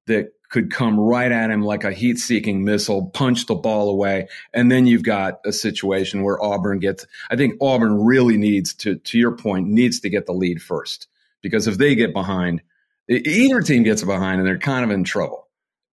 that 0.06 0.32
could 0.50 0.70
come 0.70 0.98
right 0.98 1.30
at 1.30 1.50
him 1.50 1.62
like 1.62 1.84
a 1.84 1.92
heat-seeking 1.92 2.64
missile, 2.64 3.10
punch 3.10 3.46
the 3.46 3.54
ball 3.54 3.90
away, 3.90 4.28
and 4.54 4.72
then 4.72 4.87
you've 4.87 5.02
got 5.02 5.40
a 5.44 5.52
situation 5.52 6.22
where 6.22 6.42
Auburn 6.42 6.78
gets. 6.78 7.06
I 7.30 7.37
think 7.37 7.54
Auburn 7.60 8.02
really 8.02 8.38
needs 8.38 8.72
to, 8.76 8.96
to 8.96 9.18
your 9.18 9.37
point, 9.37 9.68
needs 9.68 10.00
to 10.00 10.08
get 10.08 10.25
the 10.25 10.32
lead 10.32 10.62
first 10.62 11.06
because 11.42 11.66
if 11.66 11.76
they 11.76 11.94
get 11.94 12.14
behind, 12.14 12.62
either 13.08 13.60
team 13.60 13.82
gets 13.82 14.02
behind, 14.02 14.40
and 14.40 14.46
they're 14.46 14.58
kind 14.58 14.84
of 14.84 14.90
in 14.90 15.04
trouble. 15.04 15.48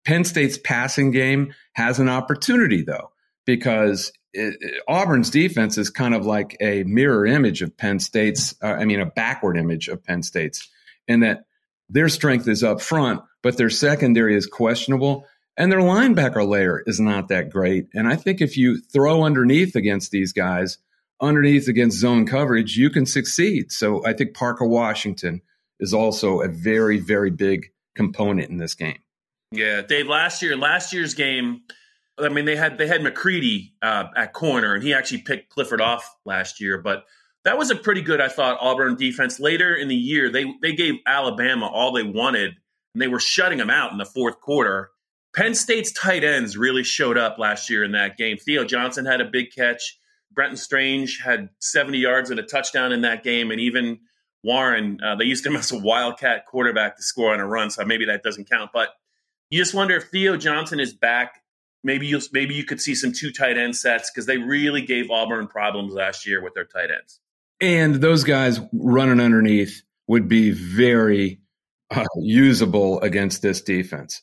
Penn 0.05 0.23
State's 0.23 0.57
passing 0.57 1.11
game 1.11 1.53
has 1.73 1.99
an 1.99 2.09
opportunity 2.09 2.81
though 2.81 3.11
because 3.45 4.13
it, 4.35 4.57
it, 4.59 4.81
Auburn's 4.87 5.29
defense 5.29 5.77
is 5.77 5.89
kind 5.89 6.13
of 6.13 6.25
like 6.25 6.57
a 6.59 6.83
mirror 6.83 7.25
image 7.25 7.61
of 7.61 7.75
Penn 7.75 7.99
State's, 7.99 8.53
uh, 8.61 8.67
I 8.67 8.85
mean, 8.85 8.99
a 8.99 9.05
backward 9.05 9.57
image 9.57 9.87
of 9.87 10.03
Penn 10.03 10.23
State's, 10.23 10.69
in 11.07 11.21
that 11.21 11.45
their 11.89 12.09
strength 12.09 12.47
is 12.47 12.63
up 12.63 12.81
front, 12.81 13.21
but 13.41 13.57
their 13.57 13.69
secondary 13.69 14.35
is 14.35 14.47
questionable. 14.47 15.25
And 15.57 15.71
their 15.71 15.79
linebacker 15.79 16.45
layer 16.45 16.83
is 16.85 16.99
not 16.99 17.29
that 17.29 17.49
great. 17.49 17.87
And 17.93 18.09
I 18.09 18.17
think 18.17 18.41
if 18.41 18.57
you 18.57 18.81
throw 18.81 19.23
underneath 19.23 19.75
against 19.75 20.11
these 20.11 20.33
guys, 20.33 20.79
underneath 21.21 21.69
against 21.69 21.99
zone 21.99 22.25
coverage, 22.25 22.75
you 22.75 22.89
can 22.89 23.05
succeed. 23.05 23.71
So 23.71 24.05
I 24.05 24.11
think 24.11 24.33
Parker 24.33 24.65
Washington 24.65 25.41
is 25.79 25.93
also 25.93 26.41
a 26.41 26.49
very, 26.49 26.99
very 26.99 27.31
big 27.31 27.67
component 27.95 28.49
in 28.49 28.57
this 28.57 28.75
game. 28.75 28.99
Yeah, 29.51 29.81
Dave. 29.81 30.07
Last 30.07 30.41
year, 30.41 30.57
last 30.57 30.91
year's 30.91 31.13
game, 31.13 31.61
I 32.17 32.29
mean, 32.29 32.45
they 32.45 32.55
had 32.55 32.77
they 32.77 32.87
had 32.87 33.01
McCreary 33.01 33.71
uh, 33.81 34.05
at 34.15 34.33
corner, 34.33 34.73
and 34.73 34.83
he 34.83 34.93
actually 34.93 35.21
picked 35.21 35.49
Clifford 35.49 35.81
off 35.81 36.15
last 36.25 36.61
year. 36.61 36.77
But 36.77 37.05
that 37.43 37.57
was 37.57 37.69
a 37.71 37.75
pretty 37.75 38.01
good, 38.01 38.21
I 38.21 38.29
thought, 38.29 38.57
Auburn 38.61 38.95
defense. 38.95 39.39
Later 39.39 39.75
in 39.75 39.87
the 39.87 39.95
year, 39.95 40.29
they 40.29 40.45
they 40.61 40.73
gave 40.73 40.95
Alabama 41.05 41.67
all 41.67 41.91
they 41.91 42.03
wanted, 42.03 42.55
and 42.93 43.01
they 43.01 43.07
were 43.07 43.19
shutting 43.19 43.57
them 43.57 43.69
out 43.69 43.91
in 43.91 43.97
the 43.97 44.05
fourth 44.05 44.39
quarter. 44.39 44.91
Penn 45.35 45.53
State's 45.53 45.91
tight 45.91 46.23
ends 46.23 46.57
really 46.57 46.83
showed 46.83 47.17
up 47.17 47.37
last 47.37 47.69
year 47.69 47.83
in 47.83 47.91
that 47.91 48.17
game. 48.17 48.37
Theo 48.37 48.63
Johnson 48.63 49.05
had 49.05 49.19
a 49.19 49.25
big 49.25 49.51
catch. 49.53 49.99
Brenton 50.33 50.57
Strange 50.57 51.21
had 51.23 51.49
70 51.59 51.97
yards 51.97 52.29
and 52.29 52.39
a 52.39 52.43
touchdown 52.43 52.93
in 52.93 53.01
that 53.01 53.23
game, 53.23 53.51
and 53.51 53.59
even 53.59 53.99
Warren, 54.43 54.99
uh, 55.03 55.15
they 55.15 55.25
used 55.25 55.45
him 55.45 55.55
as 55.57 55.71
a 55.71 55.77
wildcat 55.77 56.45
quarterback 56.45 56.95
to 56.97 57.03
score 57.03 57.33
on 57.33 57.41
a 57.41 57.47
run, 57.47 57.69
so 57.69 57.83
maybe 57.83 58.05
that 58.05 58.23
doesn't 58.23 58.49
count. 58.49 58.71
But 58.73 58.89
you 59.49 59.59
just 59.59 59.73
wonder 59.73 59.95
if 59.95 60.05
Theo 60.05 60.37
Johnson 60.37 60.79
is 60.79 60.93
back 60.93 61.41
maybe 61.85 62.07
you 62.07 62.19
maybe 62.33 62.55
you 62.55 62.65
could 62.65 62.81
see 62.81 62.95
some 62.95 63.13
two 63.13 63.31
tight 63.31 63.57
end 63.57 63.77
sets 63.77 64.11
because 64.11 64.25
they 64.25 64.37
really 64.37 64.81
gave 64.81 65.09
Auburn 65.09 65.47
problems 65.47 65.93
last 65.93 66.27
year 66.27 66.43
with 66.43 66.53
their 66.53 66.65
tight 66.65 66.89
ends. 66.91 67.21
And 67.61 67.95
those 67.95 68.25
guys 68.25 68.59
running 68.73 69.21
underneath 69.21 69.83
would 70.07 70.27
be 70.27 70.51
very 70.51 71.39
uh, 71.91 72.03
usable 72.17 72.99
against 72.99 73.41
this 73.41 73.61
defense. 73.61 74.21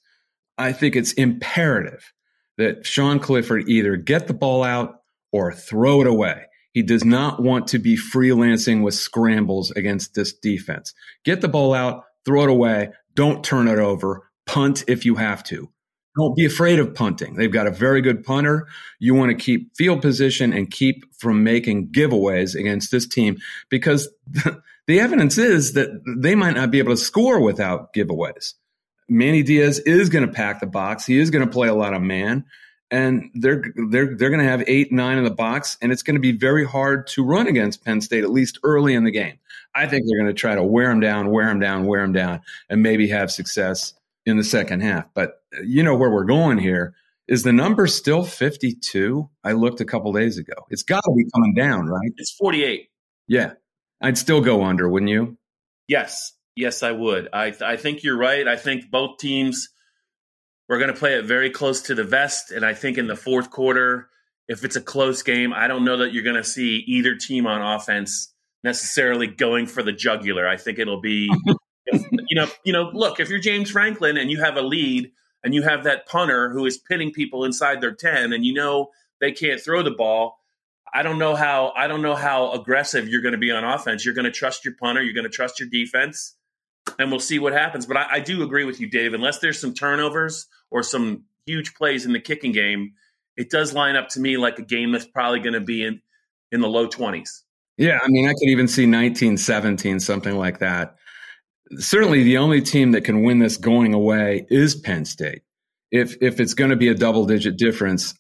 I 0.59 0.73
think 0.73 0.97
it's 0.97 1.13
imperative 1.13 2.13
that 2.59 2.85
Sean 2.85 3.19
Clifford 3.19 3.69
either 3.69 3.97
get 3.97 4.27
the 4.27 4.35
ball 4.35 4.63
out 4.63 4.97
or 5.33 5.53
throw 5.53 6.03
it 6.03 6.07
away. 6.07 6.45
He 6.73 6.83
does 6.83 7.05
not 7.05 7.43
want 7.43 7.69
to 7.69 7.79
be 7.79 7.97
freelancing 7.97 8.83
with 8.83 8.95
scrambles 8.95 9.71
against 9.71 10.15
this 10.15 10.35
defense. 10.35 10.93
Get 11.25 11.41
the 11.41 11.49
ball 11.49 11.73
out, 11.73 12.05
throw 12.25 12.43
it 12.43 12.51
away, 12.51 12.91
don't 13.15 13.45
turn 13.45 13.69
it 13.69 13.79
over, 13.79 14.29
punt 14.47 14.85
if 14.89 15.05
you 15.05 15.15
have 15.17 15.43
to. 15.45 15.71
Don't 16.17 16.37
be 16.37 16.45
afraid 16.45 16.79
of 16.79 16.95
punting. 16.95 17.37
They've 17.37 17.51
got 17.51 17.67
a 17.67 17.71
very 17.71 18.03
good 18.03 18.23
punter. 18.23 18.69
You 18.99 19.15
want 19.15 19.31
to 19.31 19.45
keep 19.45 19.75
field 19.77 20.03
position 20.03 20.53
and 20.53 20.71
keep 20.71 21.05
from 21.15 21.43
making 21.43 21.89
giveaways 21.89 22.55
against 22.55 22.91
this 22.91 23.07
team 23.07 23.39
because 23.71 24.09
the 24.87 25.01
evidence 25.01 25.39
is 25.39 25.73
that 25.73 26.03
they 26.19 26.35
might 26.35 26.55
not 26.55 26.71
be 26.71 26.79
able 26.79 26.93
to 26.93 26.99
score 26.99 27.41
without 27.41 27.95
giveaways. 27.95 28.55
Manny 29.09 29.43
Diaz 29.43 29.79
is 29.81 30.09
going 30.09 30.27
to 30.27 30.33
pack 30.33 30.61
the 30.61 30.67
box. 30.67 31.07
He 31.07 31.19
is 31.19 31.31
going 31.31 31.45
to 31.45 31.51
play 31.51 31.69
a 31.69 31.75
lot 31.75 31.95
of 31.95 32.03
man, 32.03 32.45
and 32.91 33.31
they're 33.35 33.65
they're 33.91 34.17
they're 34.17 34.31
going 34.31 34.41
to 34.41 34.49
have 34.49 34.65
eight 34.67 34.93
nine 34.93 35.19
in 35.19 35.25
the 35.25 35.31
box, 35.31 35.77
and 35.83 35.93
it's 35.93 36.03
going 36.03 36.15
to 36.15 36.21
be 36.21 36.33
very 36.33 36.65
hard 36.65 37.07
to 37.09 37.25
run 37.25 37.47
against 37.47 37.85
Penn 37.85 38.01
State 38.01 38.25
at 38.25 38.31
least 38.31 38.59
early 38.63 38.95
in 38.95 39.05
the 39.05 39.11
game. 39.11 39.39
I 39.75 39.87
think 39.87 40.07
they're 40.07 40.19
going 40.19 40.35
to 40.35 40.39
try 40.39 40.55
to 40.55 40.63
wear 40.63 40.89
them 40.89 41.01
down, 41.01 41.31
wear 41.31 41.47
them 41.47 41.61
down, 41.61 41.87
wear 41.87 42.03
them 42.03 42.13
down, 42.13 42.41
and 42.69 42.83
maybe 42.83 43.09
have 43.09 43.31
success 43.31 43.95
in 44.25 44.37
the 44.37 44.45
second 44.45 44.83
half. 44.83 45.07
But 45.15 45.42
you 45.65 45.83
know 45.83 45.97
where 45.97 46.11
we're 46.11 46.25
going 46.25 46.59
here. 46.59 46.95
Is 47.29 47.43
the 47.43 47.53
number 47.53 47.87
still 47.87 48.25
52? 48.25 49.29
I 49.45 49.53
looked 49.53 49.81
a 49.81 49.85
couple 49.85 50.13
days 50.13 50.39
ago. 50.39 50.55
It's 50.71 50.83
got 50.83 51.03
to 51.05 51.13
be 51.17 51.25
coming 51.35 51.55
down, 51.55 51.87
right? 51.87 52.11
It's 52.17 52.33
48. 52.33 52.89
Yeah. 53.29 53.53
I'd 54.01 54.19
still 54.19 54.41
go 54.41 54.65
under, 54.65 54.89
wouldn't 54.89 55.11
you? 55.11 55.39
Yes. 55.87 56.33
Yes, 56.57 56.83
I 56.83 56.93
would. 56.93 57.29
I, 57.33 57.55
I 57.65 57.77
think 57.77 58.03
you're 58.03 58.19
right. 58.19 58.47
I 58.47 58.57
think 58.57 58.91
both 58.91 59.19
teams 59.19 59.69
we're 60.69 60.79
going 60.79 60.93
to 60.93 60.99
play 60.99 61.15
it 61.15 61.25
very 61.25 61.51
close 61.51 61.83
to 61.83 61.95
the 61.95 62.05
vest. 62.05 62.51
And 62.51 62.65
I 62.65 62.75
think 62.75 62.99
in 62.99 63.07
the 63.07 63.17
fourth 63.17 63.51
quarter, 63.51 64.09
if 64.49 64.65
it's 64.65 64.77
a 64.77 64.81
close 64.81 65.23
game, 65.23 65.53
I 65.53 65.69
don't 65.69 65.85
know 65.85 65.99
that 65.99 66.13
you're 66.13 66.25
going 66.25 66.37
to 66.37 66.45
see 66.45 66.83
either 66.87 67.15
team 67.15 67.47
on 67.47 67.63
offense 67.63 68.33
necessarily 68.65 69.27
going 69.27 69.67
for 69.67 69.83
the 69.83 69.93
jugular. 69.93 70.47
I 70.49 70.57
think 70.57 70.79
it'll 70.79 71.01
be 71.01 71.31
you 71.93 72.37
know, 72.37 72.47
you 72.65 72.73
know, 72.73 72.91
look, 72.93 73.21
if 73.21 73.29
you're 73.29 73.39
James 73.39 73.71
Franklin 73.71 74.17
and 74.17 74.31
you 74.31 74.41
have 74.43 74.57
a 74.57 74.63
lead 74.63 75.13
and 75.45 75.55
you 75.55 75.63
have 75.63 75.85
that 75.85 76.07
punter 76.07 76.51
who 76.51 76.67
is 76.67 76.79
pinning 76.79 77.13
people 77.13 77.45
inside 77.45 77.81
their 77.81 77.95
10 77.95 78.33
and 78.33 78.45
you 78.45 78.55
know 78.55 78.91
they 79.21 79.33
can't 79.33 79.61
throw 79.61 79.83
the 79.83 79.91
ball, 79.91 80.39
I 80.95 81.03
don't 81.03 81.19
know 81.19 81.35
how 81.35 81.73
I 81.77 81.87
don't 81.87 82.03
know 82.03 82.15
how 82.15 82.53
aggressive 82.53 83.09
you're 83.09 83.23
going 83.23 83.33
to 83.33 83.39
be 83.39 83.51
on 83.51 83.65
offense. 83.65 84.05
You're 84.05 84.15
going 84.15 84.27
to 84.27 84.31
trust 84.31 84.65
your 84.65 84.75
punter, 84.75 85.03
you're 85.03 85.15
going 85.15 85.25
to 85.25 85.31
trust 85.31 85.59
your 85.59 85.69
defense, 85.69 86.37
and 86.99 87.11
we'll 87.11 87.21
see 87.21 87.39
what 87.39 87.53
happens. 87.53 87.87
But 87.87 87.97
I, 87.97 88.07
I 88.11 88.21
do 88.21 88.43
agree 88.43 88.65
with 88.65 88.81
you, 88.81 88.89
Dave. 88.89 89.15
Unless 89.15 89.39
there's 89.39 89.61
some 89.61 89.75
turnovers 89.75 90.47
or 90.71 90.83
some 90.83 91.25
huge 91.47 91.75
plays 91.75 92.05
in 92.05 92.13
the 92.13 92.21
kicking 92.21 92.53
game, 92.53 92.93
it 93.37 93.51
does 93.51 93.73
line 93.73 93.97
up 93.97 94.11
to 94.11 94.21
me 94.21 94.37
like 94.37 94.59
a 94.59 94.63
game 94.63 94.93
that's 94.93 95.07
probably 95.07 95.41
going 95.41 95.55
to 95.55 95.61
be 95.61 95.85
in 95.85 96.03
in 96.51 96.61
the 96.61 96.69
low 96.69 96.87
20s. 96.87 97.43
Yeah, 97.79 97.99
I 98.05 98.09
mean, 98.09 98.29
I 98.29 98.33
could 98.33 98.49
even 98.49 98.69
see 98.69 98.83
1917, 98.83 99.99
something 99.99 100.37
like 100.37 100.59
that 100.59 100.97
certainly 101.79 102.23
the 102.23 102.39
only 102.39 102.61
team 102.61 102.93
that 102.93 103.03
can 103.03 103.23
win 103.23 103.39
this 103.39 103.57
going 103.57 103.95
away 103.95 104.47
is 104.51 104.75
Penn 104.75 105.05
State. 105.05 105.43
If 105.91 106.17
if 106.23 106.41
it's 106.41 106.55
going 106.55 106.71
to 106.71 106.77
be 106.77 106.89
a 106.89 106.95
double 106.95 107.27
digit 107.27 107.57
difference, 107.57 108.15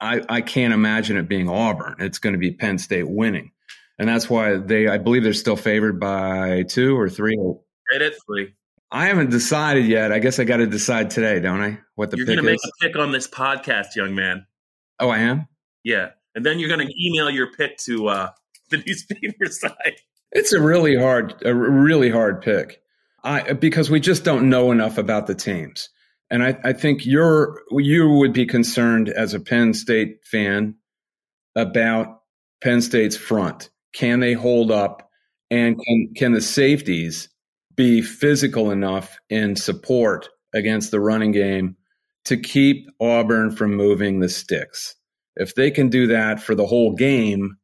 I, 0.00 0.22
I 0.28 0.40
can't 0.40 0.72
imagine 0.72 1.16
it 1.16 1.28
being 1.28 1.48
Auburn. 1.48 1.96
It's 1.98 2.18
going 2.18 2.32
to 2.32 2.38
be 2.38 2.52
Penn 2.52 2.78
State 2.78 3.08
winning, 3.08 3.52
and 3.98 4.08
that's 4.08 4.30
why 4.30 4.56
they 4.56 4.88
I 4.88 4.98
believe 4.98 5.24
they're 5.24 5.34
still 5.34 5.56
favored 5.56 6.00
by 6.00 6.64
two 6.64 6.98
or 6.98 7.08
three. 7.08 7.36
Right 7.92 8.02
at 8.02 8.14
three. 8.26 8.54
I 8.90 9.06
haven't 9.06 9.30
decided 9.30 9.86
yet. 9.86 10.12
I 10.12 10.18
guess 10.18 10.38
I 10.38 10.44
got 10.44 10.58
to 10.58 10.66
decide 10.66 11.10
today, 11.10 11.40
don't 11.40 11.60
I? 11.60 11.78
What 11.96 12.10
the 12.10 12.16
You're 12.16 12.26
pick 12.26 12.36
going 12.36 12.46
to 12.46 12.50
make 12.52 12.60
a 12.64 12.86
pick 12.86 12.96
on 12.96 13.12
this 13.12 13.28
podcast, 13.28 13.94
young 13.96 14.14
man. 14.14 14.46
Oh, 14.98 15.10
I 15.10 15.18
am. 15.18 15.46
Yeah, 15.84 16.10
and 16.34 16.44
then 16.44 16.58
you're 16.58 16.74
going 16.74 16.86
to 16.86 16.94
email 16.98 17.28
your 17.28 17.52
pick 17.52 17.76
to 17.78 18.08
uh, 18.08 18.30
the 18.70 18.78
newspaper 18.78 19.46
site. 19.46 20.00
It's 20.32 20.52
a 20.52 20.60
really 20.60 20.96
hard, 20.96 21.34
a 21.44 21.54
really 21.54 22.10
hard 22.10 22.42
pick. 22.42 22.82
I 23.24 23.52
because 23.52 23.90
we 23.90 24.00
just 24.00 24.24
don't 24.24 24.48
know 24.48 24.70
enough 24.70 24.98
about 24.98 25.26
the 25.26 25.34
teams, 25.34 25.88
and 26.30 26.42
I, 26.42 26.58
I 26.64 26.72
think 26.72 27.04
you're 27.04 27.62
you 27.70 28.08
would 28.08 28.32
be 28.32 28.46
concerned 28.46 29.08
as 29.08 29.34
a 29.34 29.40
Penn 29.40 29.74
State 29.74 30.18
fan 30.24 30.76
about 31.56 32.20
Penn 32.62 32.80
State's 32.80 33.16
front. 33.16 33.70
Can 33.92 34.20
they 34.20 34.34
hold 34.34 34.70
up, 34.70 35.10
and 35.50 35.78
can 35.78 36.12
can 36.16 36.32
the 36.32 36.40
safeties 36.40 37.28
be 37.74 38.02
physical 38.02 38.70
enough 38.70 39.18
in 39.30 39.56
support 39.56 40.28
against 40.54 40.90
the 40.90 41.00
running 41.00 41.32
game 41.32 41.76
to 42.24 42.36
keep 42.36 42.88
Auburn 43.00 43.50
from 43.50 43.74
moving 43.74 44.20
the 44.20 44.28
sticks? 44.28 44.94
If 45.36 45.54
they 45.54 45.70
can 45.70 45.88
do 45.88 46.08
that 46.08 46.40
for 46.40 46.54
the 46.54 46.66
whole 46.66 46.94
game, 46.94 47.56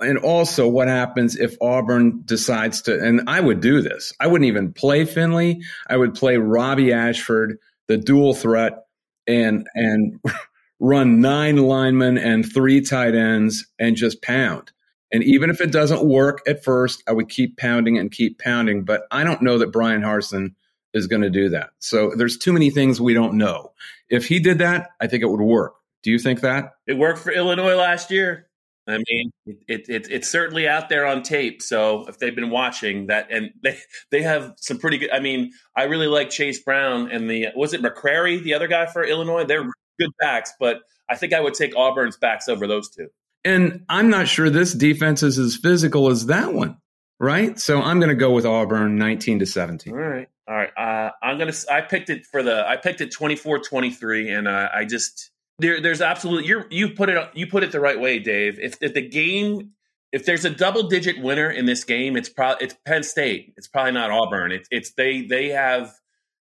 and 0.00 0.18
also 0.18 0.68
what 0.68 0.88
happens 0.88 1.36
if 1.36 1.56
Auburn 1.60 2.22
decides 2.24 2.82
to, 2.82 2.98
and 2.98 3.22
I 3.26 3.40
would 3.40 3.60
do 3.60 3.80
this. 3.80 4.12
I 4.20 4.26
wouldn't 4.26 4.48
even 4.48 4.72
play 4.72 5.04
Finley. 5.04 5.62
I 5.88 5.96
would 5.96 6.14
play 6.14 6.36
Robbie 6.36 6.92
Ashford, 6.92 7.58
the 7.88 7.96
dual 7.96 8.34
threat, 8.34 8.84
and 9.26 9.66
and 9.74 10.20
run 10.80 11.20
nine 11.20 11.56
linemen 11.56 12.18
and 12.18 12.50
three 12.50 12.80
tight 12.80 13.14
ends 13.14 13.66
and 13.78 13.96
just 13.96 14.22
pound. 14.22 14.70
And 15.10 15.24
even 15.24 15.50
if 15.50 15.60
it 15.60 15.72
doesn't 15.72 16.04
work 16.04 16.42
at 16.46 16.62
first, 16.62 17.02
I 17.08 17.12
would 17.12 17.28
keep 17.28 17.56
pounding 17.56 17.98
and 17.98 18.10
keep 18.10 18.38
pounding. 18.38 18.84
But 18.84 19.02
I 19.10 19.24
don't 19.24 19.42
know 19.42 19.58
that 19.58 19.72
Bryan 19.72 20.02
Harsin 20.02 20.54
is 20.92 21.06
going 21.06 21.22
to 21.22 21.30
do 21.30 21.48
that. 21.50 21.70
So 21.78 22.12
there's 22.14 22.36
too 22.36 22.52
many 22.52 22.70
things 22.70 23.00
we 23.00 23.14
don't 23.14 23.34
know. 23.34 23.72
If 24.10 24.26
he 24.26 24.38
did 24.38 24.58
that, 24.58 24.90
I 25.00 25.06
think 25.06 25.22
it 25.22 25.26
would 25.26 25.40
work. 25.40 25.74
Do 26.02 26.10
you 26.10 26.18
think 26.18 26.40
that? 26.42 26.74
It 26.86 26.96
worked 26.96 27.18
for 27.18 27.32
Illinois 27.32 27.74
last 27.74 28.10
year. 28.10 28.47
I 28.88 28.98
mean, 29.08 29.30
it, 29.66 29.88
it, 29.88 30.10
it's 30.10 30.28
certainly 30.28 30.66
out 30.66 30.88
there 30.88 31.06
on 31.06 31.22
tape. 31.22 31.62
So 31.62 32.06
if 32.08 32.18
they've 32.18 32.34
been 32.34 32.50
watching 32.50 33.08
that, 33.08 33.30
and 33.30 33.50
they 33.62 33.78
they 34.10 34.22
have 34.22 34.54
some 34.56 34.78
pretty 34.78 34.98
good. 34.98 35.10
I 35.10 35.20
mean, 35.20 35.52
I 35.76 35.84
really 35.84 36.06
like 36.06 36.30
Chase 36.30 36.62
Brown 36.62 37.10
and 37.10 37.28
the 37.28 37.48
was 37.54 37.74
it 37.74 37.82
McCrary, 37.82 38.42
the 38.42 38.54
other 38.54 38.68
guy 38.68 38.86
for 38.86 39.04
Illinois. 39.04 39.44
They're 39.44 39.68
good 39.98 40.10
backs, 40.20 40.52
but 40.58 40.80
I 41.08 41.16
think 41.16 41.32
I 41.32 41.40
would 41.40 41.54
take 41.54 41.76
Auburn's 41.76 42.16
backs 42.16 42.48
over 42.48 42.66
those 42.66 42.88
two. 42.90 43.08
And 43.44 43.84
I'm 43.88 44.10
not 44.10 44.28
sure 44.28 44.50
this 44.50 44.74
defense 44.74 45.22
is 45.22 45.38
as 45.38 45.56
physical 45.56 46.08
as 46.08 46.26
that 46.26 46.52
one, 46.52 46.78
right? 47.18 47.58
So 47.58 47.80
I'm 47.80 47.98
going 47.98 48.10
to 48.10 48.16
go 48.16 48.30
with 48.30 48.44
Auburn 48.44 48.98
19 48.98 49.38
to 49.40 49.46
17. 49.46 49.92
All 49.92 49.98
right. 49.98 50.28
All 50.48 50.54
right. 50.54 50.70
Uh, 50.76 51.10
I'm 51.22 51.38
going 51.38 51.52
to, 51.52 51.72
I 51.72 51.80
picked 51.82 52.10
it 52.10 52.26
for 52.26 52.42
the, 52.42 52.66
I 52.66 52.76
picked 52.76 53.00
it 53.00 53.12
24 53.12 53.60
23. 53.60 54.30
And 54.30 54.48
uh, 54.48 54.68
I 54.74 54.84
just, 54.84 55.30
there, 55.58 55.80
there's 55.80 56.00
absolutely, 56.00 56.48
you're, 56.48 56.66
you 56.70 56.90
put 56.90 57.08
it, 57.08 57.30
you 57.34 57.46
put 57.46 57.62
it 57.62 57.72
the 57.72 57.80
right 57.80 57.98
way, 57.98 58.18
Dave. 58.18 58.58
If, 58.60 58.78
if 58.80 58.94
the 58.94 59.06
game, 59.06 59.72
if 60.12 60.24
there's 60.24 60.44
a 60.44 60.50
double 60.50 60.88
digit 60.88 61.20
winner 61.20 61.50
in 61.50 61.66
this 61.66 61.84
game, 61.84 62.16
it's 62.16 62.28
probably, 62.28 62.66
it's 62.66 62.76
Penn 62.86 63.02
State. 63.02 63.54
It's 63.56 63.68
probably 63.68 63.92
not 63.92 64.10
Auburn. 64.10 64.52
It's, 64.52 64.68
it's, 64.70 64.92
they, 64.92 65.22
they 65.22 65.48
have, 65.48 65.92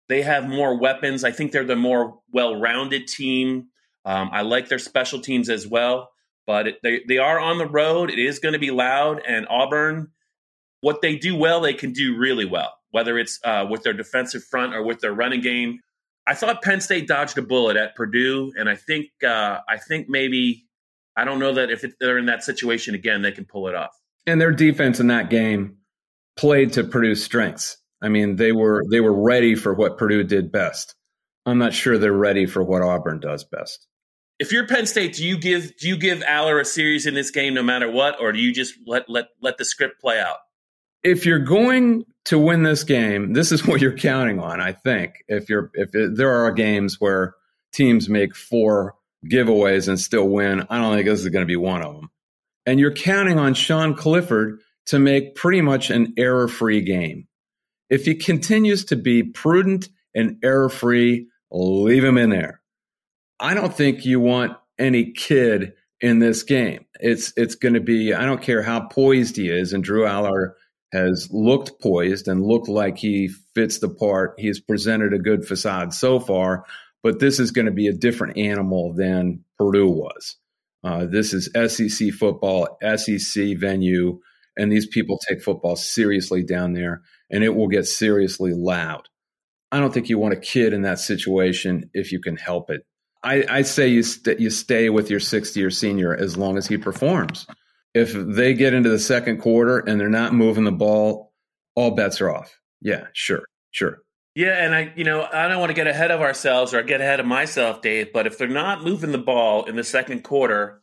they 0.09 0.21
have 0.21 0.47
more 0.47 0.77
weapons. 0.77 1.23
I 1.23 1.31
think 1.31 1.51
they're 1.51 1.65
the 1.65 1.75
more 1.75 2.19
well 2.31 2.59
rounded 2.59 3.07
team. 3.07 3.67
Um, 4.03 4.29
I 4.31 4.41
like 4.41 4.69
their 4.69 4.79
special 4.79 5.19
teams 5.19 5.49
as 5.49 5.67
well 5.67 6.09
but 6.45 6.67
it, 6.67 6.79
they 6.83 7.01
they 7.07 7.17
are 7.17 7.39
on 7.39 7.57
the 7.57 7.67
road. 7.67 8.09
It 8.09 8.19
is 8.19 8.39
going 8.39 8.53
to 8.53 8.59
be 8.59 8.71
loud, 8.71 9.21
and 9.27 9.47
Auburn, 9.49 10.11
what 10.81 11.01
they 11.01 11.15
do 11.15 11.35
well, 11.35 11.61
they 11.61 11.73
can 11.73 11.91
do 11.91 12.17
really 12.17 12.45
well. 12.45 12.73
Whether 12.91 13.17
it's 13.17 13.39
uh, 13.43 13.65
with 13.69 13.83
their 13.83 13.93
defensive 13.93 14.43
front 14.43 14.73
or 14.73 14.83
with 14.83 14.99
their 14.99 15.13
running 15.13 15.41
game, 15.41 15.79
I 16.27 16.33
thought 16.33 16.61
Penn 16.61 16.81
State 16.81 17.07
dodged 17.07 17.37
a 17.37 17.41
bullet 17.41 17.77
at 17.77 17.95
Purdue, 17.95 18.51
and 18.57 18.69
I 18.69 18.75
think 18.75 19.07
uh, 19.23 19.59
I 19.67 19.77
think 19.77 20.07
maybe 20.09 20.65
I 21.15 21.25
don't 21.25 21.39
know 21.39 21.53
that 21.53 21.69
if 21.69 21.83
it, 21.83 21.93
they're 21.99 22.17
in 22.17 22.25
that 22.25 22.43
situation 22.43 22.95
again, 22.95 23.21
they 23.21 23.31
can 23.31 23.45
pull 23.45 23.67
it 23.67 23.75
off. 23.75 23.95
And 24.25 24.41
their 24.41 24.51
defense 24.51 24.99
in 24.99 25.07
that 25.07 25.29
game 25.29 25.77
played 26.35 26.73
to 26.73 26.83
Purdue's 26.83 27.23
strengths. 27.23 27.77
I 28.01 28.09
mean, 28.09 28.35
they 28.35 28.51
were 28.51 28.83
they 28.89 29.01
were 29.01 29.13
ready 29.13 29.55
for 29.55 29.73
what 29.73 29.97
Purdue 29.97 30.23
did 30.23 30.51
best. 30.51 30.95
I'm 31.45 31.59
not 31.59 31.73
sure 31.73 31.97
they're 31.97 32.11
ready 32.11 32.45
for 32.47 32.63
what 32.63 32.81
Auburn 32.81 33.19
does 33.19 33.43
best 33.43 33.87
if 34.39 34.51
you're 34.51 34.67
Penn 34.67 34.85
State, 34.85 35.13
do 35.13 35.25
you 35.25 35.37
give 35.37 35.75
do 35.77 35.87
you 35.87 35.97
give 35.97 36.19
Allar 36.19 36.59
a 36.59 36.65
series 36.65 37.05
in 37.05 37.13
this 37.13 37.31
game 37.31 37.53
no 37.53 37.63
matter 37.63 37.89
what, 37.89 38.19
or 38.19 38.31
do 38.31 38.39
you 38.39 38.53
just 38.53 38.75
let 38.85 39.09
let 39.09 39.27
let 39.41 39.57
the 39.57 39.65
script 39.65 40.01
play 40.01 40.19
out? 40.19 40.37
If 41.03 41.25
you're 41.25 41.39
going 41.39 42.03
to 42.25 42.39
win 42.39 42.63
this 42.63 42.83
game, 42.83 43.33
this 43.33 43.51
is 43.51 43.65
what 43.67 43.81
you're 43.81 43.97
counting 43.97 44.39
on. 44.39 44.59
I 44.61 44.73
think 44.73 45.23
if 45.27 45.49
you're 45.49 45.71
if 45.73 45.95
it, 45.95 46.15
there 46.15 46.33
are 46.33 46.51
games 46.51 46.99
where 46.99 47.35
teams 47.71 48.09
make 48.09 48.35
four 48.35 48.95
giveaways 49.29 49.87
and 49.87 49.99
still 49.99 50.27
win, 50.27 50.65
I 50.69 50.77
don't 50.79 50.93
think 50.93 51.07
this 51.07 51.21
is 51.21 51.29
going 51.29 51.43
to 51.43 51.47
be 51.47 51.55
one 51.55 51.81
of 51.81 51.95
them. 51.95 52.09
And 52.65 52.79
you're 52.79 52.93
counting 52.93 53.37
on 53.37 53.53
Sean 53.53 53.95
Clifford 53.95 54.59
to 54.87 54.99
make 54.99 55.35
pretty 55.35 55.61
much 55.61 55.89
an 55.89 56.13
error 56.17 56.47
free 56.47 56.81
game. 56.81 57.27
If 57.89 58.05
he 58.05 58.15
continues 58.15 58.85
to 58.85 58.95
be 58.95 59.23
prudent 59.23 59.89
and 60.15 60.37
error 60.43 60.69
free, 60.69 61.27
leave 61.51 62.03
him 62.03 62.17
in 62.17 62.29
there. 62.29 62.61
I 63.39 63.53
don't 63.53 63.73
think 63.73 64.05
you 64.05 64.19
want 64.19 64.57
any 64.79 65.11
kid 65.11 65.73
in 66.01 66.19
this 66.19 66.43
game. 66.43 66.85
It's 66.99 67.33
it's 67.35 67.55
going 67.55 67.73
to 67.73 67.79
be. 67.79 68.13
I 68.13 68.25
don't 68.25 68.41
care 68.41 68.63
how 68.63 68.87
poised 68.87 69.37
he 69.37 69.49
is, 69.49 69.73
and 69.73 69.83
Drew 69.83 70.03
Allar 70.03 70.53
has 70.95 71.27
looked 71.31 71.81
poised 71.81 72.27
and 72.27 72.45
looked 72.45 72.69
like 72.69 72.97
he 72.97 73.29
fits 73.53 73.79
the 73.79 73.89
part. 73.89 74.35
He's 74.37 74.61
presented 74.61 75.13
a 75.13 75.19
good 75.19 75.45
facade 75.45 75.93
so 75.93 76.19
far, 76.19 76.65
but 77.03 77.19
this 77.19 77.39
is 77.39 77.51
going 77.51 77.65
to 77.65 77.71
be 77.71 77.87
a 77.87 77.93
different 77.93 78.37
animal 78.37 78.93
than 78.93 79.43
Purdue 79.59 79.89
was. 79.89 80.37
Uh, 80.83 81.05
this 81.05 81.33
is 81.33 81.49
SEC 81.67 82.11
football, 82.11 82.77
SEC 82.95 83.57
venue, 83.57 84.19
and 84.57 84.71
these 84.71 84.87
people 84.87 85.19
take 85.27 85.43
football 85.43 85.75
seriously 85.75 86.43
down 86.43 86.73
there, 86.73 87.01
and 87.29 87.43
it 87.43 87.55
will 87.55 87.67
get 87.67 87.85
seriously 87.85 88.53
loud. 88.53 89.09
I 89.71 89.79
don't 89.79 89.93
think 89.93 90.09
you 90.09 90.17
want 90.17 90.35
a 90.35 90.39
kid 90.39 90.73
in 90.73 90.83
that 90.83 90.99
situation 90.99 91.89
if 91.93 92.11
you 92.11 92.21
can 92.21 92.37
help 92.37 92.69
it. 92.69 92.85
I, 93.23 93.43
I 93.49 93.61
say 93.63 93.87
you 93.87 94.03
st- 94.03 94.39
you 94.39 94.51
stay 94.51 94.89
with 94.89 95.09
your 95.09 95.19
sixth 95.19 95.57
year 95.57 95.71
senior 95.71 96.15
as 96.15 96.37
long 96.37 96.57
as 96.57 96.67
he 96.67 96.77
performs. 96.77 97.47
If 97.95 98.11
they 98.13 98.53
get 98.53 98.73
into 98.73 98.89
the 98.89 98.99
second 98.99 99.39
quarter 99.39 99.79
and 99.79 99.99
they're 99.99 100.09
not 100.09 100.33
moving 100.33 100.65
the 100.65 100.71
ball, 100.71 101.31
all 101.75 101.91
bets 101.91 102.19
are 102.19 102.29
off. 102.29 102.59
Yeah, 102.81 103.07
sure, 103.13 103.45
sure. 103.71 103.99
Yeah, 104.35 104.63
and 104.63 104.75
I, 104.75 104.91
you 104.97 105.05
know, 105.05 105.25
I 105.31 105.47
don't 105.47 105.61
want 105.61 105.69
to 105.69 105.73
get 105.73 105.87
ahead 105.87 106.11
of 106.11 106.19
ourselves 106.19 106.73
or 106.73 106.83
get 106.83 106.99
ahead 106.99 107.21
of 107.21 107.25
myself, 107.25 107.81
Dave. 107.81 108.11
But 108.11 108.27
if 108.27 108.37
they're 108.37 108.49
not 108.49 108.83
moving 108.83 109.13
the 109.13 109.17
ball 109.17 109.63
in 109.63 109.77
the 109.77 109.83
second 109.83 110.23
quarter, 110.23 110.81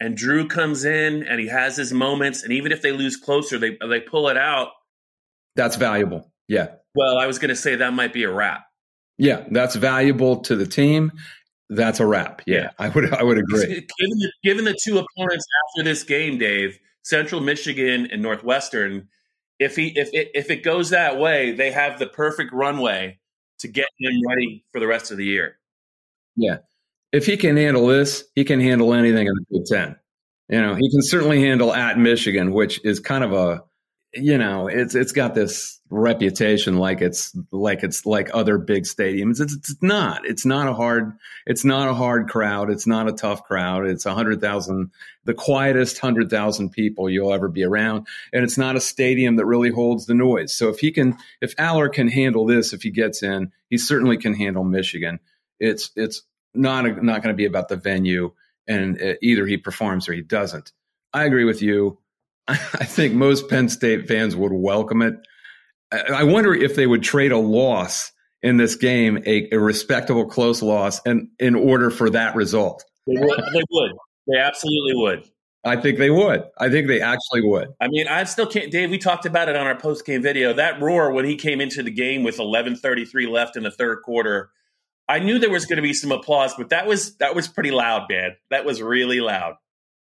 and 0.00 0.16
Drew 0.16 0.48
comes 0.48 0.86
in 0.86 1.22
and 1.22 1.38
he 1.38 1.48
has 1.48 1.76
his 1.76 1.92
moments, 1.92 2.42
and 2.42 2.52
even 2.52 2.72
if 2.72 2.80
they 2.80 2.92
lose 2.92 3.16
closer, 3.16 3.58
they 3.58 3.76
they 3.86 4.00
pull 4.00 4.28
it 4.28 4.38
out. 4.38 4.68
That's 5.54 5.76
valuable. 5.76 6.32
Yeah. 6.48 6.68
Well, 6.94 7.18
I 7.18 7.26
was 7.26 7.38
going 7.38 7.50
to 7.50 7.56
say 7.56 7.76
that 7.76 7.92
might 7.92 8.14
be 8.14 8.24
a 8.24 8.32
wrap. 8.32 8.64
Yeah, 9.18 9.44
that's 9.50 9.74
valuable 9.74 10.40
to 10.42 10.56
the 10.56 10.66
team 10.66 11.12
that's 11.68 12.00
a 12.00 12.06
wrap. 12.06 12.42
Yeah, 12.46 12.70
I 12.78 12.88
would 12.88 13.12
I 13.12 13.22
would 13.22 13.38
agree. 13.38 13.66
Given 13.66 14.18
the, 14.18 14.32
given 14.42 14.64
the 14.64 14.78
two 14.82 14.98
opponents 14.98 15.46
after 15.66 15.84
this 15.84 16.02
game, 16.02 16.38
Dave, 16.38 16.78
Central 17.02 17.40
Michigan 17.40 18.08
and 18.10 18.22
Northwestern, 18.22 19.08
if 19.58 19.76
he 19.76 19.92
if 19.94 20.08
it, 20.12 20.30
if 20.34 20.50
it 20.50 20.62
goes 20.62 20.90
that 20.90 21.18
way, 21.18 21.52
they 21.52 21.70
have 21.70 21.98
the 21.98 22.06
perfect 22.06 22.52
runway 22.52 23.18
to 23.60 23.68
get 23.68 23.88
him 23.98 24.12
ready 24.28 24.64
for 24.72 24.80
the 24.80 24.86
rest 24.86 25.10
of 25.10 25.16
the 25.16 25.24
year. 25.24 25.56
Yeah, 26.36 26.58
if 27.12 27.26
he 27.26 27.36
can 27.36 27.56
handle 27.56 27.86
this, 27.86 28.24
he 28.34 28.44
can 28.44 28.60
handle 28.60 28.94
anything 28.94 29.26
in 29.26 29.34
the 29.34 29.58
Big 29.58 29.66
Ten. 29.66 29.96
You 30.48 30.62
know, 30.62 30.74
he 30.74 30.90
can 30.90 31.02
certainly 31.02 31.40
handle 31.40 31.74
at 31.74 31.98
Michigan, 31.98 32.52
which 32.52 32.82
is 32.84 33.00
kind 33.00 33.22
of 33.22 33.32
a 33.32 33.62
you 34.20 34.38
know, 34.38 34.68
it's 34.68 34.94
it's 34.94 35.12
got 35.12 35.34
this 35.34 35.80
reputation 35.90 36.76
like 36.76 37.00
it's 37.00 37.34
like 37.50 37.82
it's 37.82 38.04
like 38.04 38.30
other 38.34 38.58
big 38.58 38.84
stadiums. 38.84 39.40
It's, 39.40 39.54
it's 39.54 39.76
not. 39.80 40.26
It's 40.26 40.44
not 40.44 40.68
a 40.68 40.74
hard. 40.74 41.16
It's 41.46 41.64
not 41.64 41.88
a 41.88 41.94
hard 41.94 42.28
crowd. 42.28 42.70
It's 42.70 42.86
not 42.86 43.08
a 43.08 43.12
tough 43.12 43.44
crowd. 43.44 43.86
It's 43.86 44.06
a 44.06 44.14
hundred 44.14 44.40
thousand, 44.40 44.90
the 45.24 45.34
quietest 45.34 45.98
hundred 45.98 46.30
thousand 46.30 46.70
people 46.70 47.08
you'll 47.08 47.32
ever 47.32 47.48
be 47.48 47.64
around, 47.64 48.06
and 48.32 48.44
it's 48.44 48.58
not 48.58 48.76
a 48.76 48.80
stadium 48.80 49.36
that 49.36 49.46
really 49.46 49.70
holds 49.70 50.06
the 50.06 50.14
noise. 50.14 50.52
So 50.52 50.68
if 50.68 50.78
he 50.80 50.90
can, 50.90 51.16
if 51.40 51.56
Allar 51.56 51.92
can 51.92 52.08
handle 52.08 52.46
this, 52.46 52.72
if 52.72 52.82
he 52.82 52.90
gets 52.90 53.22
in, 53.22 53.52
he 53.70 53.78
certainly 53.78 54.16
can 54.16 54.34
handle 54.34 54.64
Michigan. 54.64 55.20
It's 55.60 55.90
it's 55.96 56.22
not 56.54 56.86
a, 56.86 57.04
not 57.04 57.22
going 57.22 57.32
to 57.32 57.36
be 57.36 57.46
about 57.46 57.68
the 57.68 57.76
venue, 57.76 58.32
and 58.66 59.00
uh, 59.00 59.14
either 59.22 59.46
he 59.46 59.56
performs 59.56 60.08
or 60.08 60.12
he 60.12 60.22
doesn't. 60.22 60.72
I 61.12 61.24
agree 61.24 61.44
with 61.44 61.62
you. 61.62 61.98
I 62.80 62.84
think 62.84 63.14
most 63.14 63.48
Penn 63.48 63.68
State 63.68 64.08
fans 64.08 64.34
would 64.34 64.52
welcome 64.52 65.02
it. 65.02 65.14
I 65.92 66.24
wonder 66.24 66.54
if 66.54 66.76
they 66.76 66.86
would 66.86 67.02
trade 67.02 67.32
a 67.32 67.38
loss 67.38 68.12
in 68.42 68.56
this 68.56 68.74
game, 68.74 69.18
a, 69.26 69.48
a 69.52 69.58
respectable 69.58 70.26
close 70.26 70.62
loss, 70.62 71.00
and 71.04 71.28
in 71.38 71.54
order 71.54 71.90
for 71.90 72.10
that 72.10 72.34
result. 72.34 72.84
They 73.06 73.14
would. 73.16 73.40
They 73.52 73.62
would. 73.70 73.92
They 74.26 74.38
absolutely 74.38 74.94
would. 74.94 75.24
I 75.64 75.76
think 75.76 75.98
they 75.98 76.10
would. 76.10 76.44
I 76.58 76.70
think 76.70 76.86
they 76.86 77.00
actually 77.00 77.42
would. 77.42 77.68
I 77.80 77.88
mean, 77.88 78.06
I 78.06 78.24
still 78.24 78.46
can't. 78.46 78.70
Dave, 78.70 78.90
we 78.90 78.98
talked 78.98 79.26
about 79.26 79.48
it 79.48 79.56
on 79.56 79.66
our 79.66 79.78
post 79.78 80.06
game 80.06 80.22
video. 80.22 80.52
That 80.52 80.80
roar 80.80 81.12
when 81.12 81.24
he 81.24 81.36
came 81.36 81.60
into 81.60 81.82
the 81.82 81.90
game 81.90 82.22
with 82.22 82.38
11:33 82.38 83.28
left 83.28 83.56
in 83.56 83.64
the 83.64 83.70
third 83.70 84.02
quarter, 84.02 84.50
I 85.08 85.18
knew 85.18 85.38
there 85.38 85.50
was 85.50 85.66
going 85.66 85.76
to 85.76 85.82
be 85.82 85.94
some 85.94 86.12
applause, 86.12 86.54
but 86.54 86.70
that 86.70 86.86
was 86.86 87.16
that 87.16 87.34
was 87.34 87.48
pretty 87.48 87.70
loud, 87.70 88.06
man. 88.08 88.36
That 88.50 88.64
was 88.64 88.80
really 88.80 89.20
loud. 89.20 89.56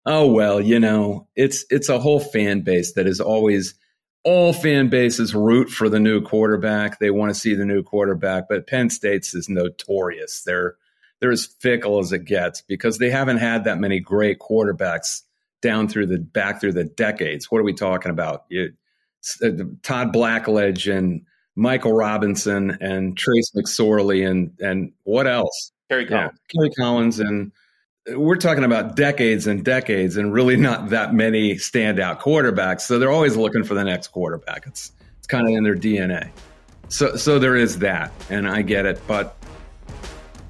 Oh 0.09 0.27
well, 0.27 0.61
you 0.61 0.79
know, 0.79 1.27
it's 1.35 1.65
it's 1.69 1.89
a 1.89 1.99
whole 1.99 2.21
fan 2.21 2.61
base 2.61 2.93
that 2.93 3.07
is 3.07 3.19
always 3.19 3.75
all 4.23 4.53
fan 4.53 4.87
bases 4.87 5.35
root 5.35 5.69
for 5.69 5.89
the 5.89 5.99
new 5.99 6.21
quarterback. 6.21 6.97
They 6.97 7.11
want 7.11 7.33
to 7.33 7.39
see 7.39 7.55
the 7.55 7.65
new 7.65 7.83
quarterback, 7.83 8.45
but 8.47 8.67
Penn 8.67 8.89
State's 8.89 9.35
is 9.35 9.49
notorious. 9.49 10.43
They're 10.43 10.77
they're 11.19 11.31
as 11.31 11.45
fickle 11.45 11.99
as 11.99 12.13
it 12.13 12.23
gets 12.23 12.61
because 12.61 12.99
they 12.99 13.09
haven't 13.09 13.39
had 13.39 13.65
that 13.65 13.79
many 13.79 13.99
great 13.99 14.39
quarterbacks 14.39 15.23
down 15.61 15.89
through 15.89 16.05
the 16.05 16.19
back 16.19 16.61
through 16.61 16.73
the 16.73 16.85
decades. 16.85 17.51
What 17.51 17.59
are 17.59 17.65
we 17.65 17.73
talking 17.73 18.11
about? 18.11 18.45
You, 18.47 18.71
uh, 19.43 19.49
Todd 19.83 20.13
Blackledge 20.13 20.89
and 20.89 21.25
Michael 21.57 21.91
Robinson 21.91 22.77
and 22.79 23.17
Trace 23.17 23.51
McSorley 23.53 24.25
and 24.25 24.51
and 24.61 24.93
what 25.03 25.27
else? 25.27 25.73
Kerry 25.89 26.05
Collins. 26.05 26.31
Yeah, 26.53 26.61
Kerry 26.61 26.71
Collins 26.71 27.19
and 27.19 27.51
we're 28.15 28.37
talking 28.37 28.63
about 28.63 28.95
decades 28.95 29.47
and 29.47 29.65
decades 29.65 30.15
and 30.15 30.31
really 30.31 30.55
not 30.55 30.89
that 30.89 31.13
many 31.13 31.55
standout 31.55 32.21
quarterbacks. 32.21 32.81
So 32.81 32.99
they're 32.99 33.11
always 33.11 33.35
looking 33.35 33.63
for 33.63 33.73
the 33.73 33.83
next 33.83 34.09
quarterback. 34.09 34.65
It's 34.65 34.91
it's 35.17 35.27
kind 35.27 35.47
of 35.47 35.53
in 35.53 35.63
their 35.63 35.75
DNA. 35.75 36.29
So 36.89 37.15
so 37.15 37.37
there 37.39 37.55
is 37.55 37.79
that, 37.79 38.11
and 38.29 38.47
I 38.47 38.61
get 38.61 38.85
it. 38.85 39.01
But 39.07 39.35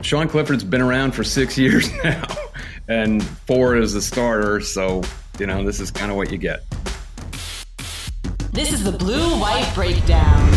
Sean 0.02 0.28
Clifford's 0.28 0.64
been 0.64 0.82
around 0.82 1.14
for 1.14 1.24
six 1.24 1.58
years 1.58 1.92
now, 2.04 2.26
and 2.88 3.26
four 3.26 3.76
as 3.76 3.96
a 3.96 4.02
starter. 4.02 4.62
So 4.62 5.02
you 5.40 5.48
know 5.48 5.64
this 5.64 5.80
is 5.80 5.90
kind 5.90 6.12
of 6.12 6.18
what 6.18 6.32
you 6.32 6.38
get. 6.38 6.64
This 8.52 8.72
is 8.72 8.84
the 8.84 8.92
Blue 8.92 9.40
White 9.40 9.72
Breakdown. 9.74 10.52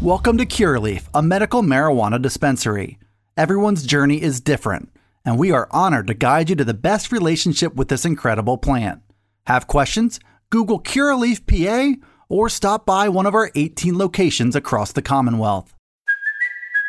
Welcome 0.00 0.38
to 0.38 0.46
Curaleaf, 0.46 1.08
a 1.12 1.22
medical 1.22 1.62
marijuana 1.62 2.22
dispensary. 2.22 2.98
Everyone's 3.36 3.84
journey 3.84 4.22
is 4.22 4.40
different 4.40 4.90
and 5.28 5.38
we 5.38 5.52
are 5.52 5.68
honored 5.70 6.06
to 6.06 6.14
guide 6.14 6.48
you 6.48 6.56
to 6.56 6.64
the 6.64 6.72
best 6.72 7.12
relationship 7.12 7.74
with 7.74 7.88
this 7.88 8.06
incredible 8.06 8.56
plant. 8.56 9.02
Have 9.46 9.66
questions? 9.66 10.18
Google 10.48 10.80
Curaleaf 10.80 11.44
PA 11.46 12.00
or 12.30 12.48
stop 12.48 12.86
by 12.86 13.10
one 13.10 13.26
of 13.26 13.34
our 13.34 13.50
18 13.54 13.98
locations 13.98 14.56
across 14.56 14.92
the 14.92 15.02
Commonwealth. 15.02 15.74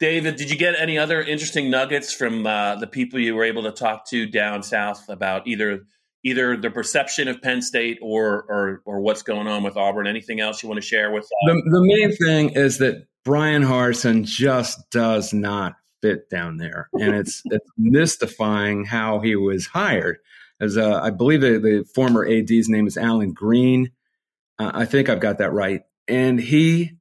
David, 0.00 0.36
did 0.36 0.50
you 0.50 0.56
get 0.56 0.74
any 0.78 0.98
other 0.98 1.22
interesting 1.22 1.70
nuggets 1.70 2.12
from 2.12 2.46
uh, 2.46 2.76
the 2.76 2.86
people 2.86 3.20
you 3.20 3.34
were 3.34 3.44
able 3.44 3.62
to 3.62 3.70
talk 3.70 4.08
to 4.08 4.26
down 4.26 4.62
south 4.62 5.08
about 5.08 5.46
either 5.46 5.86
either 6.24 6.56
the 6.56 6.70
perception 6.70 7.28
of 7.28 7.40
Penn 7.42 7.62
State 7.62 7.98
or 8.02 8.44
or, 8.48 8.82
or 8.84 9.00
what's 9.00 9.22
going 9.22 9.46
on 9.46 9.62
with 9.62 9.76
Auburn? 9.76 10.06
Anything 10.06 10.40
else 10.40 10.62
you 10.62 10.68
want 10.68 10.80
to 10.80 10.86
share 10.86 11.10
with? 11.12 11.24
Uh, 11.24 11.54
the, 11.54 11.62
the 11.70 11.82
main 11.82 12.16
thing 12.16 12.50
is 12.50 12.78
that 12.78 13.06
Bryan 13.24 13.62
Harsin 13.62 14.24
just 14.24 14.90
does 14.90 15.32
not 15.32 15.74
fit 16.02 16.28
down 16.28 16.56
there, 16.56 16.88
and 16.94 17.14
it's 17.14 17.42
it's 17.46 17.70
mystifying 17.78 18.84
how 18.84 19.20
he 19.20 19.36
was 19.36 19.66
hired. 19.66 20.18
As 20.60 20.76
uh, 20.76 21.00
I 21.02 21.10
believe 21.10 21.40
the, 21.40 21.58
the 21.58 21.84
former 21.94 22.26
AD's 22.26 22.68
name 22.68 22.86
is 22.86 22.96
Allen 22.96 23.32
Greene. 23.32 23.90
Uh, 24.58 24.70
I 24.74 24.84
think 24.86 25.08
I've 25.08 25.20
got 25.20 25.38
that 25.38 25.52
right, 25.52 25.82
and 26.08 26.40
he 26.40 26.92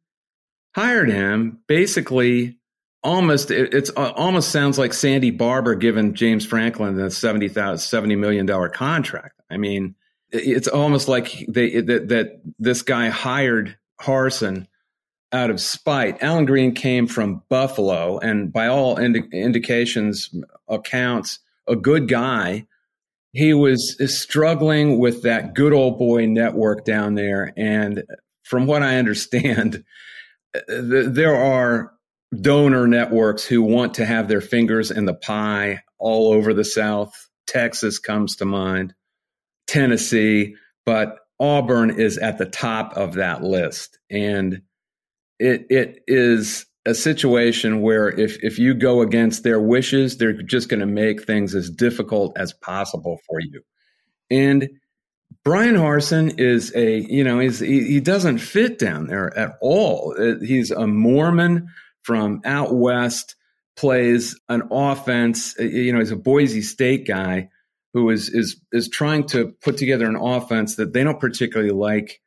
hired 0.75 1.09
him 1.09 1.59
basically 1.67 2.57
almost 3.03 3.51
it, 3.51 3.73
it's 3.73 3.91
uh, 3.95 4.11
almost 4.15 4.51
sounds 4.51 4.77
like 4.77 4.93
Sandy 4.93 5.31
Barbour 5.31 5.75
giving 5.75 6.13
James 6.13 6.45
Franklin 6.45 6.95
the 6.95 7.11
70, 7.11 7.77
70 7.77 8.15
million 8.15 8.45
dollar 8.45 8.69
contract. 8.69 9.39
I 9.49 9.57
mean, 9.57 9.95
it's 10.31 10.67
almost 10.67 11.07
like 11.07 11.45
they 11.47 11.81
that, 11.81 12.09
that 12.09 12.41
this 12.57 12.81
guy 12.81 13.09
hired 13.09 13.77
Harsin 14.01 14.67
out 15.31 15.49
of 15.49 15.59
spite. 15.59 16.21
Allen 16.21 16.45
Greene 16.45 16.73
came 16.73 17.07
from 17.07 17.43
Buffalo, 17.49 18.19
and 18.19 18.51
by 18.51 18.67
all 18.67 18.97
indi- 18.97 19.27
indications, 19.31 20.33
accounts, 20.67 21.39
a 21.67 21.75
good 21.75 22.07
guy. 22.07 22.67
He 23.35 23.55
was 23.55 23.97
struggling 24.15 24.99
with 24.99 25.23
that 25.23 25.55
good 25.55 25.73
old 25.73 25.97
boy 25.97 26.27
network 26.27 26.85
down 26.85 27.15
there, 27.15 27.51
and 27.57 28.03
from 28.43 28.67
what 28.67 28.83
I 28.83 28.97
understand, 28.97 29.83
there 30.67 31.35
are 31.35 31.92
donor 32.41 32.87
networks 32.87 33.45
who 33.45 33.61
want 33.61 33.95
to 33.95 34.05
have 34.05 34.27
their 34.27 34.41
fingers 34.41 34.91
in 34.91 35.05
the 35.05 35.13
pie 35.13 35.81
all 35.99 36.33
over 36.33 36.53
the 36.53 36.65
South. 36.65 37.13
Texas 37.47 37.99
comes 37.99 38.37
to 38.37 38.45
mind, 38.45 38.93
Tennessee, 39.67 40.55
but 40.85 41.19
Auburn 41.39 41.99
is 41.99 42.17
at 42.17 42.37
the 42.37 42.45
top 42.45 42.95
of 42.95 43.15
that 43.15 43.43
list. 43.43 43.99
And 44.09 44.61
it 45.39 45.67
it 45.69 46.03
is 46.07 46.65
a 46.85 46.93
situation 46.93 47.81
where 47.81 48.09
if 48.09 48.43
if 48.43 48.59
you 48.59 48.73
go 48.73 49.01
against 49.01 49.43
their 49.43 49.59
wishes, 49.59 50.17
they're 50.17 50.41
just 50.41 50.69
going 50.69 50.79
to 50.79 50.85
make 50.85 51.23
things 51.23 51.55
as 51.55 51.69
difficult 51.69 52.37
as 52.37 52.53
possible 52.53 53.19
for 53.27 53.39
you. 53.39 53.61
And 54.29 54.69
Bryan 55.43 55.75
Harsin 55.75 56.39
is 56.39 56.73
a, 56.75 56.99
you 56.99 57.23
know, 57.23 57.39
he's, 57.39 57.59
he, 57.59 57.83
he 57.85 57.99
doesn't 57.99 58.37
fit 58.37 58.79
down 58.79 59.07
there 59.07 59.35
at 59.37 59.57
all. 59.61 60.15
Uh, 60.17 60.39
he's 60.39 60.71
a 60.71 60.87
Mormon 60.87 61.67
from 62.03 62.41
out 62.45 62.73
west 62.73 63.35
plays 63.75 64.39
an 64.49 64.63
offense. 64.71 65.55
You 65.57 65.93
know, 65.93 65.99
he's 65.99 66.11
a 66.11 66.15
Boise 66.15 66.61
State 66.61 67.07
guy 67.07 67.49
who 67.93 68.09
is 68.09 68.29
is 68.29 68.61
is 68.71 68.89
trying 68.89 69.25
to 69.27 69.53
put 69.61 69.77
together 69.77 70.07
an 70.07 70.15
offense 70.15 70.75
that 70.75 70.93
they 70.93 71.03
don't 71.03 71.19
particularly 71.19 71.71
like. 71.71 72.19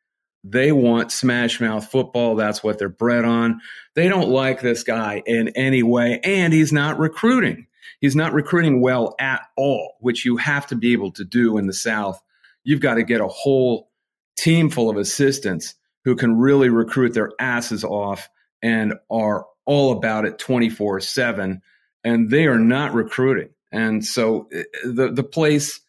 They 0.49 0.71
want 0.71 1.11
smash 1.11 1.61
mouth 1.61 1.91
football. 1.91 2.37
That's 2.37 2.62
what 2.62 2.79
they're 2.79 2.89
bred 2.89 3.25
on. 3.25 3.61
They 3.95 4.09
don't 4.09 4.29
like 4.29 4.61
this 4.61 4.85
guy 4.85 5.23
in 5.27 5.49
any 5.57 5.83
way, 5.83 6.21
and 6.23 6.53
he's 6.53 6.73
not 6.73 6.99
recruiting. 6.99 7.67
He's 8.01 8.15
not 8.15 8.33
recruiting 8.33 8.81
well 8.81 9.17
at 9.19 9.43
all, 9.57 9.95
which 10.01 10.25
you 10.25 10.37
have 10.37 10.67
to 10.69 10.77
be 10.77 10.93
able 10.93 11.12
to 11.12 11.25
do 11.25 11.59
in 11.59 11.67
the 11.67 11.73
South. 11.73 12.23
You've 12.62 12.81
got 12.81 12.95
to 12.95 13.03
get 13.03 13.21
a 13.21 13.27
whole 13.27 13.91
team 14.37 14.71
full 14.71 14.91
of 14.91 14.97
assistants 14.97 15.75
who 16.05 16.15
can 16.15 16.37
really 16.37 16.69
recruit 16.69 17.15
their 17.15 17.33
asses 17.41 17.83
off 17.83 18.29
and 18.62 18.95
are 19.11 19.47
all 19.66 19.92
about 19.92 20.24
it 20.24 20.38
24 20.38 21.00
7 21.00 21.61
and 22.07 22.31
they 22.31 22.46
are 22.46 22.59
not 22.59 22.94
recruiting. 22.94 23.50
And 23.72 24.05
so 24.05 24.48
eh, 24.52 24.62
the 24.85 25.11
the 25.11 25.24
place 25.24 25.81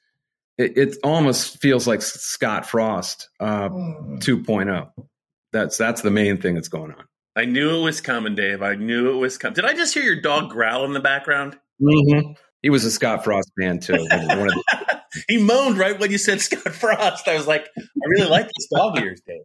it, 0.57 0.77
it 0.77 0.97
almost 1.03 1.61
feels 1.61 1.87
like 1.87 2.01
scott 2.01 2.65
frost 2.65 3.29
uh, 3.39 3.69
mm. 3.69 4.19
2.0 4.19 4.89
that's 5.53 5.77
that's 5.77 6.01
the 6.01 6.11
main 6.11 6.41
thing 6.41 6.55
that's 6.55 6.67
going 6.67 6.91
on. 6.91 7.05
I 7.35 7.45
knew 7.45 7.77
it 7.77 7.83
was 7.83 8.01
coming 8.01 8.33
dave. 8.33 8.63
I 8.63 8.73
knew 8.73 9.11
it 9.11 9.17
was 9.17 9.37
coming 9.37 9.53
did 9.53 9.65
i 9.65 9.73
just 9.73 9.93
hear 9.93 10.03
your 10.03 10.19
dog 10.19 10.49
growl 10.49 10.83
in 10.85 10.93
the 10.93 10.99
background? 10.99 11.57
Mm-hmm. 11.79 12.31
he 12.63 12.71
was 12.71 12.83
a 12.83 12.91
scott 12.91 13.23
frost 13.23 13.51
fan 13.59 13.79
too. 13.79 13.93
The- 13.93 15.01
he 15.27 15.37
moaned 15.37 15.77
right 15.77 15.97
when 15.99 16.09
you 16.09 16.17
said 16.17 16.41
scott 16.41 16.73
frost. 16.73 17.27
I 17.27 17.37
was 17.37 17.47
like 17.47 17.69
i 17.77 18.05
really 18.07 18.29
like 18.29 18.47
this 18.47 18.67
dog 18.75 18.97
of 18.97 19.03
yours 19.03 19.21
dave. 19.25 19.43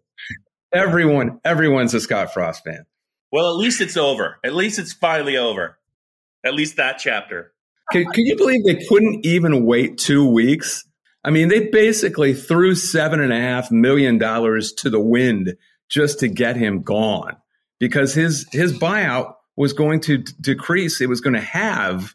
Everyone 0.73 1.39
everyone's 1.45 1.93
a 1.93 2.01
scott 2.01 2.33
frost 2.33 2.65
fan 2.65 2.87
well, 3.33 3.49
at 3.51 3.57
least 3.57 3.81
it's 3.81 3.97
over. 3.97 4.39
At 4.45 4.55
least 4.55 4.79
it's 4.79 4.93
finally 4.93 5.39
over. 5.39 5.79
At 6.45 6.55
least 6.55 6.77
that 6.77 6.99
chapter. 6.99 7.53
Can, 7.91 8.05
can 8.05 8.27
you 8.27 8.37
believe 8.37 8.65
they 8.65 8.85
couldn't 8.87 9.25
even 9.25 9.65
wait 9.65 9.99
two 9.99 10.27
weeks? 10.27 10.85
I 11.25 11.31
mean, 11.31 11.49
they 11.49 11.69
basically 11.69 12.35
threw 12.35 12.75
seven 12.75 13.21
and 13.21 13.33
a 13.33 13.41
half 13.41 13.71
million 13.71 14.19
dollars 14.19 14.73
to 14.75 14.91
the 14.91 15.01
wind 15.01 15.57
just 15.89 16.21
to 16.21 16.29
get 16.29 16.57
him 16.57 16.83
gone 16.83 17.37
because 17.81 18.15
his 18.15 18.47
his 18.53 18.73
buyout 18.73 19.35
was 19.57 19.73
going 19.73 20.01
to 20.01 20.19
d- 20.19 20.33
decrease. 20.41 21.01
It 21.01 21.09
was 21.09 21.21
going 21.21 21.35
to 21.35 21.41
have 21.41 22.15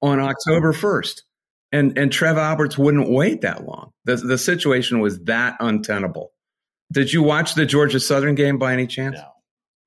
on 0.00 0.20
October 0.20 0.72
first, 0.72 1.24
and 1.70 1.98
and 1.98 2.10
Trev 2.10 2.38
Alberts 2.38 2.78
wouldn't 2.78 3.10
wait 3.10 3.42
that 3.42 3.64
long. 3.66 3.92
The 4.04 4.16
the 4.16 4.38
situation 4.38 5.00
was 5.00 5.20
that 5.24 5.56
untenable. 5.60 6.32
Did 6.92 7.12
you 7.12 7.22
watch 7.22 7.54
the 7.54 7.66
Georgia 7.66 8.00
Southern 8.00 8.36
game 8.36 8.58
by 8.58 8.72
any 8.72 8.86
chance? 8.86 9.18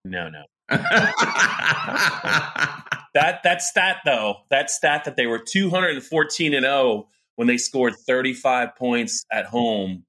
No, 0.05 0.27
no, 0.27 0.29
no 0.29 0.43
that 3.13 3.41
that 3.43 3.61
stat 3.61 3.97
though, 4.05 4.37
that 4.49 4.69
stat 4.69 5.05
that 5.05 5.15
they 5.15 5.25
were 5.25 5.39
214 5.39 6.53
and 6.53 6.63
0 6.63 7.07
when 7.35 7.47
they 7.47 7.57
scored 7.57 7.93
35 8.07 8.75
points 8.75 9.25
at 9.31 9.45
home 9.45 10.05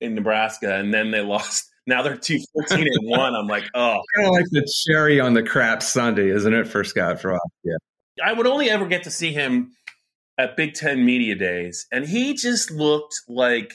in 0.00 0.14
Nebraska 0.14 0.76
and 0.76 0.92
then 0.92 1.10
they 1.10 1.20
lost. 1.20 1.66
Now 1.86 2.02
they're 2.02 2.16
two 2.16 2.38
fourteen 2.52 2.86
and 2.86 3.10
one. 3.10 3.34
I'm 3.34 3.46
like, 3.46 3.64
oh, 3.74 4.00
kind 4.14 4.28
of 4.28 4.32
like 4.32 4.46
the 4.50 4.70
cherry 4.86 5.18
on 5.18 5.34
the 5.34 5.42
crap 5.42 5.82
sundae, 5.82 6.28
isn't 6.28 6.54
it, 6.54 6.68
for 6.68 6.84
Scott 6.84 7.20
Frost? 7.20 7.42
Yeah. 7.64 7.76
I 8.22 8.32
would 8.32 8.46
only 8.46 8.70
ever 8.70 8.86
get 8.86 9.04
to 9.04 9.10
see 9.10 9.32
him 9.32 9.72
at 10.38 10.56
Big 10.56 10.74
Ten 10.74 11.04
Media 11.04 11.34
Days, 11.34 11.86
and 11.90 12.06
he 12.06 12.34
just 12.34 12.70
looked 12.70 13.14
like 13.28 13.74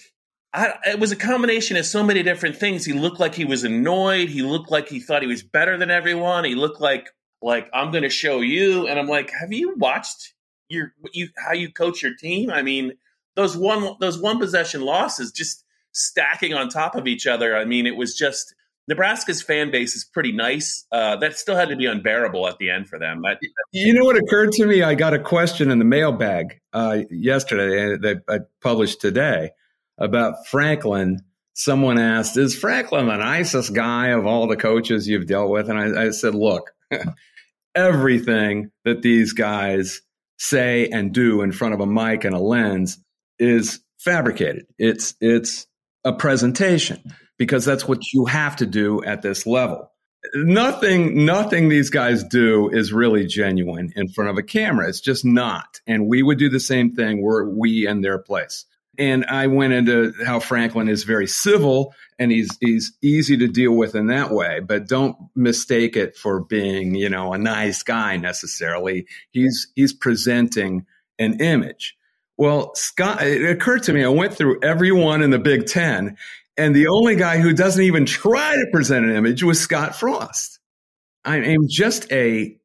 I, 0.55 0.73
it 0.85 0.99
was 0.99 1.11
a 1.11 1.17
combination 1.17 1.75
of 1.75 1.85
so 1.85 2.01
many 2.01 2.23
different 2.23 2.55
things. 2.55 2.85
He 2.85 2.93
looked 2.93 3.19
like 3.19 3.35
he 3.35 3.43
was 3.43 3.65
annoyed. 3.65 4.29
He 4.29 4.41
looked 4.41 4.71
like 4.71 4.87
he 4.87 5.01
thought 5.01 5.21
he 5.21 5.27
was 5.27 5.43
better 5.43 5.77
than 5.77 5.91
everyone. 5.91 6.45
He 6.45 6.55
looked 6.55 6.79
like 6.79 7.09
like 7.41 7.69
I'm 7.73 7.91
going 7.91 8.03
to 8.03 8.09
show 8.09 8.39
you. 8.39 8.87
And 8.87 8.97
I'm 8.97 9.07
like, 9.07 9.31
have 9.31 9.51
you 9.51 9.75
watched 9.75 10.33
your 10.69 10.93
you 11.13 11.27
how 11.37 11.51
you 11.51 11.71
coach 11.71 12.01
your 12.01 12.15
team? 12.15 12.49
I 12.49 12.61
mean, 12.61 12.93
those 13.35 13.57
one 13.57 13.95
those 13.99 14.17
one 14.17 14.39
possession 14.39 14.81
losses 14.81 15.33
just 15.33 15.65
stacking 15.91 16.53
on 16.53 16.69
top 16.69 16.95
of 16.95 17.05
each 17.05 17.27
other. 17.27 17.57
I 17.57 17.65
mean, 17.65 17.85
it 17.85 17.97
was 17.97 18.15
just 18.15 18.55
Nebraska's 18.87 19.41
fan 19.41 19.71
base 19.71 19.93
is 19.93 20.05
pretty 20.05 20.31
nice. 20.31 20.85
Uh, 20.89 21.17
that 21.17 21.37
still 21.37 21.57
had 21.57 21.67
to 21.67 21.75
be 21.75 21.85
unbearable 21.85 22.47
at 22.47 22.59
the 22.59 22.69
end 22.69 22.87
for 22.87 22.97
them. 22.97 23.23
That, 23.23 23.39
you 23.73 23.93
know 23.93 24.05
what 24.05 24.15
occurred 24.15 24.53
to 24.53 24.65
me? 24.65 24.83
I 24.83 24.95
got 24.95 25.13
a 25.13 25.19
question 25.19 25.69
in 25.69 25.79
the 25.79 25.85
mailbag 25.85 26.61
uh, 26.71 26.99
yesterday 27.09 27.97
that 27.97 28.23
I 28.29 28.39
published 28.61 29.01
today 29.01 29.51
about 29.97 30.47
Franklin. 30.47 31.21
Someone 31.53 31.97
asked, 31.97 32.37
"Is 32.37 32.55
Franklin 32.55 33.07
the 33.07 33.17
nicest 33.17 33.73
guy 33.73 34.07
of 34.09 34.25
all 34.25 34.47
the 34.47 34.57
coaches 34.57 35.07
you've 35.07 35.27
dealt 35.27 35.49
with?" 35.49 35.69
And 35.69 35.79
I, 35.79 36.07
I 36.07 36.09
said, 36.11 36.35
"Look, 36.35 36.71
everything 37.75 38.71
that 38.83 39.01
these 39.01 39.33
guys 39.33 40.01
say 40.37 40.89
and 40.89 41.13
do 41.13 41.41
in 41.41 41.51
front 41.51 41.73
of 41.73 41.79
a 41.79 41.85
mic 41.85 42.25
and 42.25 42.35
a 42.35 42.39
lens 42.39 42.97
is 43.39 43.79
fabricated. 43.99 44.65
It's 44.77 45.15
it's 45.21 45.67
a 46.03 46.13
presentation 46.13 47.01
because 47.37 47.65
that's 47.65 47.87
what 47.87 48.01
you 48.13 48.25
have 48.25 48.55
to 48.57 48.65
do 48.65 49.03
at 49.03 49.21
this 49.21 49.45
level. 49.45 49.91
Nothing, 50.33 51.25
nothing 51.25 51.69
these 51.69 51.89
guys 51.89 52.23
do 52.23 52.69
is 52.69 52.91
really 52.91 53.27
genuine 53.27 53.91
in 53.95 54.07
front 54.07 54.31
of 54.31 54.37
a 54.37 54.43
camera. 54.43 54.89
It's 54.89 55.01
just 55.01 55.23
not. 55.23 55.81
And 55.85 56.07
we 56.07 56.23
would 56.23 56.39
do 56.39 56.49
the 56.49 56.59
same 56.59 56.93
thing 56.93 57.21
were 57.21 57.47
we 57.47 57.87
in 57.87 58.01
their 58.01 58.17
place. 58.17 58.65
And 58.97 59.25
I 59.25 59.47
went 59.47 59.73
into 59.73 60.13
how 60.25 60.39
Franklin 60.39 60.89
is 60.89 61.03
very 61.03 61.27
civil 61.27 61.93
and 62.17 62.31
he's 62.31 62.49
he's 62.59 62.93
easy 63.01 63.37
to 63.37 63.47
deal 63.47 63.73
with 63.73 63.95
in 63.95 64.07
that 64.07 64.31
way, 64.31 64.59
but 64.59 64.87
don't 64.87 65.17
mistake 65.35 65.95
it 65.95 66.15
for 66.15 66.41
being, 66.41 66.95
you 66.95 67.09
know, 67.09 67.33
a 67.33 67.37
nice 67.37 67.83
guy 67.83 68.17
necessarily. 68.17 69.05
He's 69.31 69.67
he's 69.75 69.93
presenting 69.93 70.85
an 71.19 71.41
image. 71.41 71.95
Well, 72.37 72.73
Scott, 72.75 73.21
it 73.21 73.49
occurred 73.49 73.83
to 73.83 73.93
me, 73.93 74.03
I 74.03 74.09
went 74.09 74.33
through 74.33 74.59
everyone 74.61 75.21
in 75.21 75.29
the 75.29 75.39
Big 75.39 75.67
Ten, 75.67 76.17
and 76.57 76.75
the 76.75 76.87
only 76.87 77.15
guy 77.15 77.37
who 77.37 77.53
doesn't 77.53 77.83
even 77.83 78.05
try 78.05 78.55
to 78.55 78.67
present 78.71 79.05
an 79.05 79.15
image 79.15 79.43
was 79.43 79.59
Scott 79.59 79.95
Frost. 79.95 80.59
I 81.23 81.37
am 81.37 81.67
just 81.67 82.11
a 82.11 82.57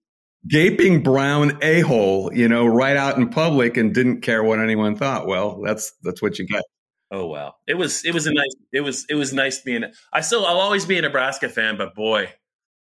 gaping 0.48 1.02
brown 1.02 1.58
a 1.62 1.80
hole, 1.80 2.30
you 2.32 2.48
know, 2.48 2.66
right 2.66 2.96
out 2.96 3.16
in 3.16 3.28
public 3.28 3.76
and 3.76 3.94
didn't 3.94 4.20
care 4.22 4.42
what 4.42 4.60
anyone 4.60 4.96
thought. 4.96 5.26
Well, 5.26 5.60
that's 5.62 5.92
that's 6.02 6.22
what 6.22 6.38
you 6.38 6.46
get. 6.46 6.62
Oh 7.10 7.26
well, 7.26 7.56
it 7.66 7.74
was 7.74 8.04
it 8.04 8.14
was 8.14 8.26
a 8.26 8.32
nice 8.32 8.54
it 8.72 8.80
was 8.82 9.04
it 9.08 9.14
was 9.14 9.32
nice 9.32 9.60
being. 9.60 9.84
I 10.12 10.20
still 10.20 10.46
I'll 10.46 10.60
always 10.60 10.86
be 10.86 10.98
a 10.98 11.02
Nebraska 11.02 11.48
fan, 11.48 11.76
but 11.76 11.94
boy, 11.94 12.32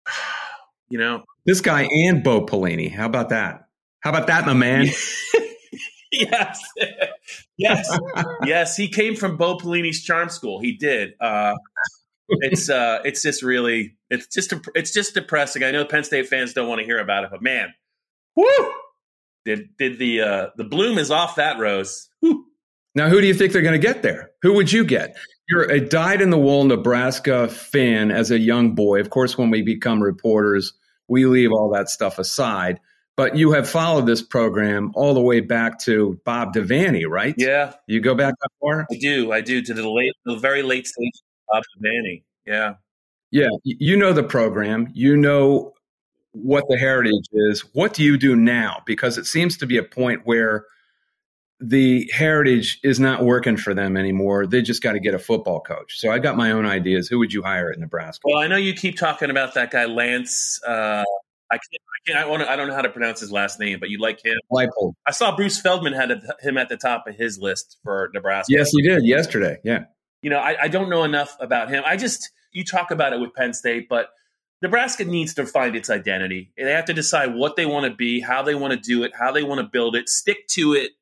you 0.88 0.98
know 0.98 1.24
this 1.44 1.60
guy 1.60 1.88
and 1.90 2.22
Bo 2.22 2.46
Pelini. 2.46 2.92
How 2.92 3.06
about 3.06 3.30
that? 3.30 3.66
How 4.00 4.10
about 4.10 4.28
that, 4.28 4.46
my 4.46 4.52
man? 4.52 4.86
yes, 6.12 6.60
yes, 7.56 7.98
yes. 8.44 8.76
He 8.76 8.88
came 8.88 9.16
from 9.16 9.36
Bo 9.36 9.56
Pelini's 9.58 10.02
charm 10.02 10.28
school. 10.28 10.60
He 10.60 10.76
did. 10.76 11.14
Uh, 11.20 11.54
it's 12.28 12.70
uh, 12.70 13.00
it's 13.04 13.22
just 13.22 13.42
really, 13.42 13.96
it's 14.10 14.26
just, 14.26 14.52
it's 14.74 14.92
just 14.92 15.14
depressing. 15.14 15.62
I 15.62 15.70
know 15.70 15.84
Penn 15.84 16.04
State 16.04 16.28
fans 16.28 16.52
don't 16.52 16.68
want 16.68 16.80
to 16.80 16.84
hear 16.84 16.98
about 16.98 17.24
it, 17.24 17.30
but 17.30 17.42
man, 17.42 17.74
whoo! 18.36 18.72
Did 19.44 19.76
did 19.78 19.98
the 19.98 20.20
uh, 20.20 20.46
the 20.56 20.64
bloom 20.64 20.98
is 20.98 21.10
off 21.10 21.36
that 21.36 21.58
rose? 21.58 22.08
Whew. 22.20 22.46
Now, 22.94 23.08
who 23.08 23.20
do 23.20 23.26
you 23.26 23.34
think 23.34 23.52
they're 23.52 23.62
going 23.62 23.80
to 23.80 23.86
get 23.86 24.02
there? 24.02 24.32
Who 24.42 24.52
would 24.54 24.70
you 24.70 24.84
get? 24.84 25.16
You're 25.48 25.70
a 25.70 25.80
dyed 25.80 26.20
in 26.20 26.30
the 26.30 26.38
wool 26.38 26.64
Nebraska 26.64 27.48
fan 27.48 28.10
as 28.10 28.30
a 28.30 28.38
young 28.38 28.74
boy. 28.74 29.00
Of 29.00 29.10
course, 29.10 29.36
when 29.38 29.50
we 29.50 29.62
become 29.62 30.02
reporters, 30.02 30.74
we 31.08 31.24
leave 31.24 31.50
all 31.52 31.70
that 31.70 31.88
stuff 31.88 32.18
aside 32.18 32.80
but 33.16 33.36
you 33.36 33.52
have 33.52 33.68
followed 33.68 34.06
this 34.06 34.22
program 34.22 34.90
all 34.94 35.14
the 35.14 35.20
way 35.20 35.40
back 35.40 35.78
to 35.80 36.18
Bob 36.24 36.54
Devaney, 36.54 37.06
right? 37.08 37.34
Yeah. 37.36 37.74
You 37.86 38.00
go 38.00 38.14
back 38.14 38.34
that 38.40 38.48
far? 38.60 38.86
I 38.90 38.96
do. 38.98 39.32
I 39.32 39.40
do 39.42 39.62
to 39.62 39.74
the 39.74 39.88
late, 39.88 40.12
the 40.24 40.36
very 40.36 40.62
late 40.62 40.86
stage 40.86 41.22
Bob 41.52 41.62
Devaney. 41.76 42.22
Yeah. 42.46 42.74
Yeah. 43.30 43.48
You 43.64 43.96
know 43.96 44.12
the 44.12 44.22
program. 44.22 44.88
You 44.92 45.16
know 45.16 45.72
what 46.32 46.64
the 46.68 46.76
heritage 46.76 47.28
is. 47.32 47.60
What 47.74 47.94
do 47.94 48.02
you 48.02 48.16
do 48.16 48.34
now? 48.34 48.82
Because 48.86 49.18
it 49.18 49.26
seems 49.26 49.58
to 49.58 49.66
be 49.66 49.76
a 49.76 49.82
point 49.82 50.22
where 50.24 50.64
the 51.60 52.10
heritage 52.12 52.80
is 52.82 52.98
not 52.98 53.24
working 53.24 53.56
for 53.56 53.72
them 53.72 53.96
anymore. 53.96 54.46
They 54.46 54.62
just 54.62 54.82
got 54.82 54.92
to 54.92 55.00
get 55.00 55.14
a 55.14 55.18
football 55.18 55.60
coach. 55.60 55.98
So 55.98 56.10
I 56.10 56.18
got 56.18 56.36
my 56.36 56.50
own 56.50 56.66
ideas. 56.66 57.06
Who 57.08 57.18
would 57.20 57.32
you 57.32 57.42
hire 57.42 57.70
at 57.70 57.78
Nebraska? 57.78 58.22
Well, 58.24 58.38
I 58.38 58.48
know 58.48 58.56
you 58.56 58.74
keep 58.74 58.96
talking 58.96 59.30
about 59.30 59.54
that 59.54 59.70
guy 59.70 59.84
Lance. 59.84 60.60
Uh, 60.66 61.04
I 61.52 61.56
can't. 61.56 61.64
I 61.72 62.10
can't. 62.10 62.18
I, 62.18 62.28
wanna, 62.28 62.46
I 62.46 62.56
don't 62.56 62.66
know 62.66 62.74
how 62.74 62.82
to 62.82 62.88
pronounce 62.88 63.20
his 63.20 63.30
last 63.30 63.60
name, 63.60 63.78
but 63.78 63.90
you 63.90 64.00
like 64.00 64.24
him. 64.24 64.36
Leipold. 64.50 64.94
I 65.06 65.12
saw 65.12 65.36
Bruce 65.36 65.60
Feldman 65.60 65.92
had 65.92 66.22
him 66.40 66.58
at 66.58 66.68
the 66.68 66.76
top 66.76 67.06
of 67.06 67.14
his 67.14 67.38
list 67.38 67.78
for 67.84 68.10
Nebraska. 68.12 68.52
Yes, 68.52 68.70
he 68.72 68.82
did 68.82 69.04
yesterday. 69.04 69.58
Yeah. 69.62 69.84
You 70.22 70.30
know, 70.30 70.38
I, 70.38 70.56
I 70.62 70.68
don't 70.68 70.88
know 70.88 71.04
enough 71.04 71.36
about 71.40 71.68
him. 71.68 71.82
I 71.86 71.96
just 71.96 72.30
you 72.52 72.64
talk 72.64 72.90
about 72.90 73.12
it 73.12 73.20
with 73.20 73.34
Penn 73.34 73.54
State, 73.54 73.88
but 73.88 74.10
Nebraska 74.60 75.04
needs 75.04 75.34
to 75.34 75.46
find 75.46 75.74
its 75.74 75.90
identity. 75.90 76.52
They 76.56 76.70
have 76.70 76.84
to 76.84 76.94
decide 76.94 77.34
what 77.34 77.56
they 77.56 77.66
want 77.66 77.86
to 77.86 77.94
be, 77.94 78.20
how 78.20 78.42
they 78.42 78.54
want 78.54 78.72
to 78.72 78.78
do 78.78 79.02
it, 79.02 79.12
how 79.18 79.32
they 79.32 79.42
want 79.42 79.60
to 79.60 79.66
build 79.66 79.96
it, 79.96 80.08
stick 80.08 80.46
to 80.52 80.74
it. 80.74 80.92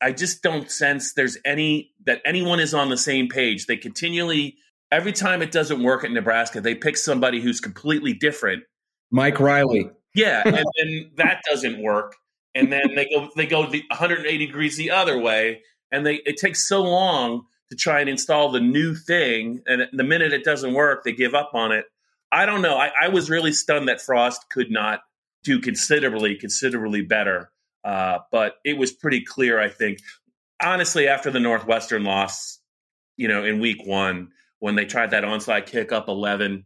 I 0.00 0.12
just 0.12 0.42
don't 0.42 0.70
sense 0.70 1.12
there's 1.14 1.36
any 1.44 1.90
that 2.06 2.22
anyone 2.24 2.60
is 2.60 2.72
on 2.72 2.88
the 2.88 2.96
same 2.96 3.28
page. 3.28 3.66
They 3.66 3.76
continually 3.76 4.56
every 4.90 5.12
time 5.12 5.42
it 5.42 5.50
doesn't 5.50 5.82
work 5.82 6.04
at 6.04 6.12
Nebraska, 6.12 6.60
they 6.60 6.74
pick 6.74 6.96
somebody 6.96 7.40
who's 7.40 7.60
completely 7.60 8.12
different. 8.12 8.62
Mike 9.10 9.40
Riley. 9.40 9.90
Yeah, 10.14 10.42
and 10.46 10.64
then 10.78 11.10
that 11.16 11.42
doesn't 11.48 11.82
work, 11.82 12.16
and 12.54 12.72
then 12.72 12.94
they 12.94 13.06
go 13.06 13.28
they 13.36 13.46
go 13.46 13.66
the 13.68 13.82
180 13.88 14.46
degrees 14.46 14.76
the 14.76 14.90
other 14.90 15.18
way, 15.18 15.62
and 15.90 16.06
they 16.06 16.16
it 16.26 16.36
takes 16.36 16.68
so 16.68 16.82
long 16.82 17.46
to 17.70 17.76
try 17.76 18.00
and 18.00 18.08
install 18.08 18.50
the 18.50 18.60
new 18.60 18.94
thing, 18.94 19.62
and 19.66 19.86
the 19.92 20.04
minute 20.04 20.32
it 20.32 20.44
doesn't 20.44 20.74
work, 20.74 21.04
they 21.04 21.12
give 21.12 21.34
up 21.34 21.50
on 21.54 21.72
it. 21.72 21.84
I 22.30 22.46
don't 22.46 22.62
know. 22.62 22.76
I, 22.76 22.90
I 23.02 23.08
was 23.08 23.30
really 23.30 23.52
stunned 23.52 23.88
that 23.88 24.00
Frost 24.00 24.48
could 24.50 24.70
not 24.70 25.00
do 25.44 25.60
considerably 25.60 26.36
considerably 26.36 27.02
better, 27.02 27.50
uh, 27.84 28.18
but 28.30 28.56
it 28.64 28.76
was 28.76 28.92
pretty 28.92 29.24
clear. 29.24 29.60
I 29.60 29.68
think 29.68 29.98
honestly 30.62 31.08
after 31.08 31.30
the 31.30 31.40
Northwestern 31.40 32.04
loss, 32.04 32.58
you 33.16 33.28
know, 33.28 33.44
in 33.44 33.60
week 33.60 33.86
one 33.86 34.28
when 34.60 34.74
they 34.74 34.84
tried 34.84 35.10
that 35.10 35.24
onside 35.24 35.66
kick 35.66 35.92
up 35.92 36.08
11 36.08 36.64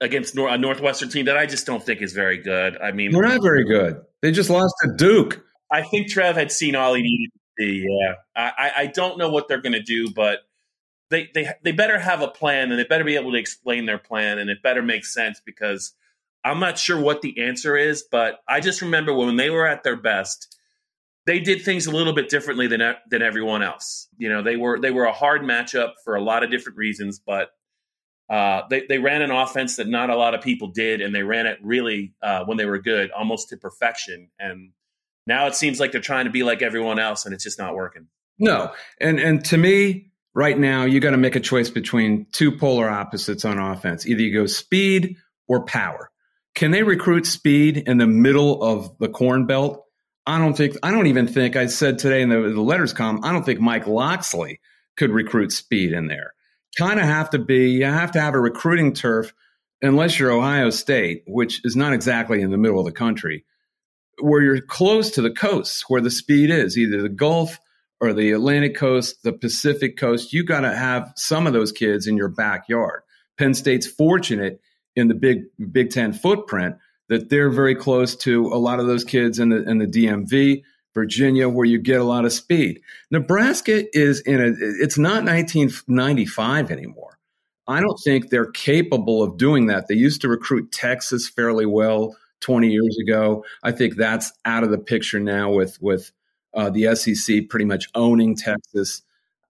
against 0.00 0.34
Nor- 0.34 0.48
a 0.48 0.58
Northwestern 0.58 1.08
team 1.08 1.26
that 1.26 1.36
I 1.36 1.46
just 1.46 1.66
don't 1.66 1.82
think 1.82 2.02
is 2.02 2.12
very 2.12 2.38
good. 2.38 2.76
I 2.78 2.92
mean, 2.92 3.12
they're 3.12 3.22
not 3.22 3.42
very 3.42 3.64
good. 3.64 4.00
They 4.20 4.32
just 4.32 4.50
lost 4.50 4.74
to 4.82 4.92
Duke. 4.96 5.44
I 5.70 5.82
think 5.82 6.10
Trev 6.10 6.36
had 6.36 6.50
seen 6.50 6.74
all 6.74 6.94
he 6.94 7.02
needed. 7.02 7.30
Yeah, 7.64 8.14
I, 8.34 8.70
I 8.76 8.86
don't 8.86 9.18
know 9.18 9.30
what 9.30 9.48
they're 9.48 9.60
going 9.60 9.72
to 9.72 9.82
do, 9.82 10.10
but 10.10 10.40
they 11.10 11.28
they 11.34 11.48
they 11.62 11.72
better 11.72 11.98
have 11.98 12.22
a 12.22 12.28
plan 12.28 12.70
and 12.70 12.78
they 12.78 12.84
better 12.84 13.04
be 13.04 13.16
able 13.16 13.32
to 13.32 13.38
explain 13.38 13.86
their 13.86 13.98
plan 13.98 14.38
and 14.38 14.50
it 14.50 14.62
better 14.62 14.82
make 14.82 15.04
sense 15.04 15.40
because 15.44 15.94
I'm 16.44 16.58
not 16.58 16.78
sure 16.78 16.98
what 16.98 17.22
the 17.22 17.44
answer 17.44 17.76
is, 17.76 18.04
but 18.10 18.40
I 18.48 18.60
just 18.60 18.82
remember 18.82 19.14
when 19.14 19.36
they 19.36 19.50
were 19.50 19.66
at 19.66 19.84
their 19.84 19.96
best, 19.96 20.58
they 21.24 21.38
did 21.38 21.62
things 21.62 21.86
a 21.86 21.92
little 21.92 22.14
bit 22.14 22.28
differently 22.28 22.66
than 22.66 22.80
than 23.08 23.22
everyone 23.22 23.62
else. 23.62 24.08
You 24.16 24.28
know, 24.28 24.42
they 24.42 24.56
were 24.56 24.80
they 24.80 24.90
were 24.90 25.04
a 25.04 25.12
hard 25.12 25.42
matchup 25.42 25.92
for 26.04 26.16
a 26.16 26.22
lot 26.22 26.42
of 26.42 26.50
different 26.50 26.78
reasons, 26.78 27.20
but 27.24 27.50
uh, 28.28 28.62
they, 28.70 28.86
they 28.88 28.98
ran 28.98 29.20
an 29.22 29.30
offense 29.30 29.76
that 29.76 29.88
not 29.88 30.08
a 30.08 30.16
lot 30.16 30.34
of 30.34 30.40
people 30.40 30.68
did, 30.68 31.00
and 31.00 31.14
they 31.14 31.22
ran 31.22 31.46
it 31.46 31.58
really 31.62 32.14
uh, 32.22 32.44
when 32.44 32.56
they 32.56 32.64
were 32.64 32.78
good, 32.78 33.10
almost 33.10 33.50
to 33.50 33.56
perfection. 33.56 34.30
And 34.38 34.70
now 35.26 35.46
it 35.46 35.54
seems 35.54 35.80
like 35.80 35.92
they're 35.92 36.00
trying 36.00 36.26
to 36.26 36.30
be 36.30 36.42
like 36.42 36.62
everyone 36.62 36.98
else, 36.98 37.24
and 37.24 37.34
it's 37.34 37.44
just 37.44 37.58
not 37.58 37.74
working. 37.74 38.06
No, 38.38 38.72
and 39.00 39.18
and 39.18 39.44
to 39.46 39.56
me, 39.56 40.10
right 40.34 40.58
now, 40.58 40.84
you 40.84 41.00
got 41.00 41.10
to 41.10 41.16
make 41.16 41.36
a 41.36 41.40
choice 41.40 41.70
between 41.70 42.26
two 42.32 42.56
polar 42.56 42.88
opposites 42.88 43.44
on 43.44 43.58
offense. 43.58 44.06
Either 44.06 44.22
you 44.22 44.32
go 44.32 44.46
speed 44.46 45.16
or 45.48 45.64
power. 45.64 46.10
Can 46.54 46.70
they 46.70 46.82
recruit 46.82 47.26
speed 47.26 47.78
in 47.86 47.98
the 47.98 48.06
middle 48.06 48.62
of 48.62 48.96
the 48.98 49.08
corn 49.08 49.46
belt? 49.46 49.84
I 50.26 50.38
don't 50.38 50.56
think. 50.56 50.76
I 50.82 50.90
don't 50.90 51.06
even 51.06 51.26
think. 51.26 51.56
I 51.56 51.66
said 51.66 51.98
today 51.98 52.22
in 52.22 52.28
the, 52.28 52.40
the 52.40 52.60
letters 52.60 52.92
column. 52.92 53.20
I 53.24 53.32
don't 53.32 53.44
think 53.44 53.60
Mike 53.60 53.86
Locksley 53.86 54.60
could 54.96 55.10
recruit 55.10 55.52
speed 55.52 55.92
in 55.92 56.06
there 56.06 56.34
kind 56.76 56.98
of 56.98 57.06
have 57.06 57.30
to 57.30 57.38
be, 57.38 57.70
you 57.70 57.84
have 57.84 58.12
to 58.12 58.20
have 58.20 58.34
a 58.34 58.40
recruiting 58.40 58.92
turf, 58.92 59.34
unless 59.80 60.18
you're 60.18 60.32
Ohio 60.32 60.70
State, 60.70 61.24
which 61.26 61.64
is 61.64 61.76
not 61.76 61.92
exactly 61.92 62.40
in 62.40 62.50
the 62.50 62.58
middle 62.58 62.78
of 62.78 62.86
the 62.86 62.92
country, 62.92 63.44
where 64.20 64.42
you're 64.42 64.60
close 64.60 65.10
to 65.12 65.22
the 65.22 65.30
coasts 65.30 65.84
where 65.88 66.00
the 66.00 66.10
speed 66.10 66.50
is, 66.50 66.76
either 66.76 67.02
the 67.02 67.08
Gulf 67.08 67.58
or 68.00 68.12
the 68.12 68.32
Atlantic 68.32 68.76
coast, 68.76 69.22
the 69.22 69.32
Pacific 69.32 69.96
coast, 69.96 70.32
you 70.32 70.44
got 70.44 70.60
to 70.60 70.74
have 70.74 71.12
some 71.16 71.46
of 71.46 71.52
those 71.52 71.72
kids 71.72 72.06
in 72.06 72.16
your 72.16 72.28
backyard. 72.28 73.02
Penn 73.38 73.54
State's 73.54 73.86
fortunate 73.86 74.60
in 74.96 75.08
the 75.08 75.14
big 75.14 75.44
Big 75.70 75.90
Ten 75.90 76.12
footprint 76.12 76.76
that 77.08 77.28
they're 77.28 77.50
very 77.50 77.74
close 77.74 78.16
to 78.16 78.46
a 78.48 78.58
lot 78.58 78.80
of 78.80 78.86
those 78.86 79.04
kids 79.04 79.38
in 79.38 79.48
the 79.48 79.68
in 79.68 79.78
the 79.78 79.86
DMV, 79.86 80.62
Virginia, 80.94 81.48
where 81.48 81.66
you 81.66 81.78
get 81.78 82.00
a 82.00 82.04
lot 82.04 82.24
of 82.24 82.32
speed. 82.32 82.80
Nebraska 83.10 83.84
is 83.96 84.20
in 84.20 84.40
a 84.40 84.52
it's 84.82 84.98
not 84.98 85.24
1995 85.24 86.70
anymore. 86.70 87.18
I 87.68 87.80
don't 87.80 87.98
think 88.04 88.28
they're 88.28 88.50
capable 88.50 89.22
of 89.22 89.38
doing 89.38 89.66
that. 89.66 89.88
They 89.88 89.94
used 89.94 90.22
to 90.22 90.28
recruit 90.28 90.72
Texas 90.72 91.28
fairly 91.28 91.66
well 91.66 92.16
20 92.42 92.68
years 92.68 92.98
ago. 93.00 93.44
I 93.62 93.72
think 93.72 93.96
that's 93.96 94.32
out 94.44 94.64
of 94.64 94.70
the 94.70 94.78
picture 94.78 95.20
now 95.20 95.50
with 95.52 95.80
with 95.80 96.12
uh, 96.54 96.70
the 96.70 96.94
SEC 96.94 97.48
pretty 97.48 97.64
much 97.64 97.88
owning 97.94 98.36
Texas. 98.36 99.02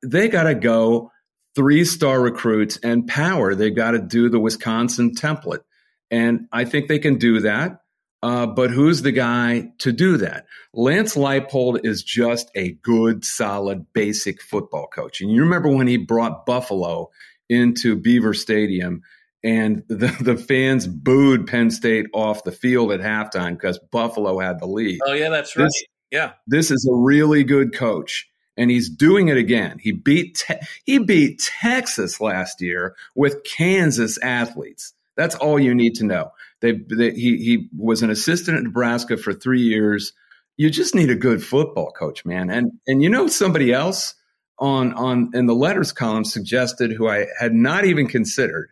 They 0.02 0.28
got 0.28 0.44
to 0.44 0.54
go 0.54 1.10
three 1.54 1.84
star 1.84 2.20
recruits 2.20 2.78
and 2.78 3.06
power. 3.06 3.54
They 3.54 3.70
got 3.70 3.92
to 3.92 3.98
do 3.98 4.28
the 4.28 4.40
Wisconsin 4.40 5.14
template. 5.14 5.62
And 6.10 6.46
I 6.52 6.64
think 6.64 6.88
they 6.88 6.98
can 6.98 7.16
do 7.16 7.40
that. 7.40 7.80
Uh, 8.22 8.46
but 8.46 8.70
who's 8.70 9.02
the 9.02 9.10
guy 9.10 9.72
to 9.78 9.90
do 9.90 10.16
that? 10.18 10.46
Lance 10.72 11.16
Leipold 11.16 11.84
is 11.84 12.04
just 12.04 12.50
a 12.54 12.72
good, 12.82 13.24
solid, 13.24 13.92
basic 13.92 14.40
football 14.40 14.86
coach. 14.86 15.20
And 15.20 15.30
you 15.30 15.42
remember 15.42 15.68
when 15.68 15.88
he 15.88 15.96
brought 15.96 16.46
Buffalo 16.46 17.10
into 17.48 17.96
Beaver 17.96 18.32
Stadium 18.32 19.02
and 19.44 19.82
the, 19.88 20.14
the 20.20 20.36
fans 20.36 20.86
booed 20.86 21.46
Penn 21.46 21.70
State 21.70 22.06
off 22.12 22.44
the 22.44 22.52
field 22.52 22.92
at 22.92 23.00
halftime 23.00 23.52
because 23.52 23.78
Buffalo 23.78 24.38
had 24.38 24.60
the 24.60 24.66
lead. 24.66 25.00
Oh, 25.06 25.12
yeah, 25.12 25.30
that's 25.30 25.56
right. 25.56 25.64
This, 25.64 25.84
yeah. 26.10 26.32
This 26.46 26.70
is 26.70 26.88
a 26.90 26.94
really 26.94 27.44
good 27.44 27.74
coach 27.74 28.28
and 28.56 28.70
he's 28.70 28.88
doing 28.88 29.28
it 29.28 29.36
again. 29.36 29.78
He 29.80 29.92
beat 29.92 30.44
te- 30.46 30.66
he 30.84 30.98
beat 30.98 31.42
Texas 31.60 32.20
last 32.20 32.60
year 32.60 32.94
with 33.14 33.44
Kansas 33.44 34.18
athletes. 34.18 34.92
That's 35.16 35.34
all 35.34 35.58
you 35.58 35.74
need 35.74 35.94
to 35.96 36.04
know. 36.04 36.32
They, 36.60 36.72
they, 36.72 37.12
he 37.12 37.38
he 37.38 37.68
was 37.76 38.02
an 38.02 38.10
assistant 38.10 38.58
at 38.58 38.64
Nebraska 38.64 39.16
for 39.16 39.32
three 39.32 39.62
years. 39.62 40.12
You 40.56 40.70
just 40.70 40.94
need 40.94 41.10
a 41.10 41.14
good 41.14 41.42
football 41.42 41.92
coach, 41.92 42.24
man. 42.24 42.50
And 42.50 42.72
and 42.86 43.02
you 43.02 43.08
know 43.08 43.26
somebody 43.26 43.72
else 43.72 44.14
on 44.58 44.92
on 44.94 45.30
in 45.34 45.46
the 45.46 45.54
letters 45.54 45.92
column 45.92 46.24
suggested 46.24 46.92
who 46.92 47.08
I 47.08 47.26
had 47.38 47.54
not 47.54 47.84
even 47.84 48.06
considered, 48.06 48.70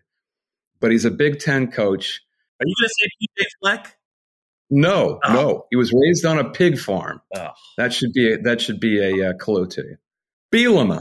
but 0.81 0.91
he's 0.91 1.05
a 1.05 1.11
Big 1.11 1.39
Ten 1.41 1.71
coach. 1.71 2.21
Are 2.61 2.67
you 2.67 2.75
going 2.81 2.89
to 2.89 2.95
say 2.99 3.09
PJ 3.45 3.47
Fleck? 3.63 3.97
No, 4.71 5.19
Oh. 5.25 5.33
no. 5.33 5.67
He 5.71 5.77
was 5.77 5.93
raised 5.93 6.25
on 6.25 6.39
a 6.39 6.49
pig 6.51 6.79
farm. 6.79 7.21
Oh. 7.35 7.49
That 7.77 7.93
should 7.93 8.13
be 8.13 8.33
a, 8.35 8.39
that 8.43 8.61
should 8.61 8.79
be 8.81 9.01
a 9.01 9.31
uh, 9.31 9.33
clue 9.35 9.67
to 9.67 9.83
you. 9.83 9.97
Bielema, 10.53 11.01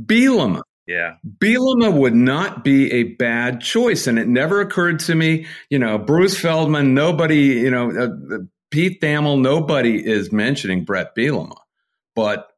Bielema, 0.00 0.62
Yeah. 0.86 1.16
Bielema 1.38 1.92
would 1.92 2.14
not 2.14 2.62
be 2.64 2.92
a 2.92 3.02
bad 3.14 3.60
choice, 3.60 4.06
and 4.06 4.18
it 4.18 4.28
never 4.28 4.60
occurred 4.60 5.00
to 5.00 5.14
me. 5.14 5.46
You 5.70 5.78
know, 5.78 5.98
Bruce 5.98 6.38
Feldman. 6.38 6.94
Nobody. 6.94 7.38
You 7.38 7.70
know, 7.70 7.90
uh, 7.90 8.34
uh, 8.34 8.38
Pete 8.70 9.00
Thamel. 9.00 9.40
Nobody 9.40 10.04
is 10.04 10.30
mentioning 10.32 10.84
Bret 10.84 11.14
Bielema, 11.16 11.56
but 12.14 12.48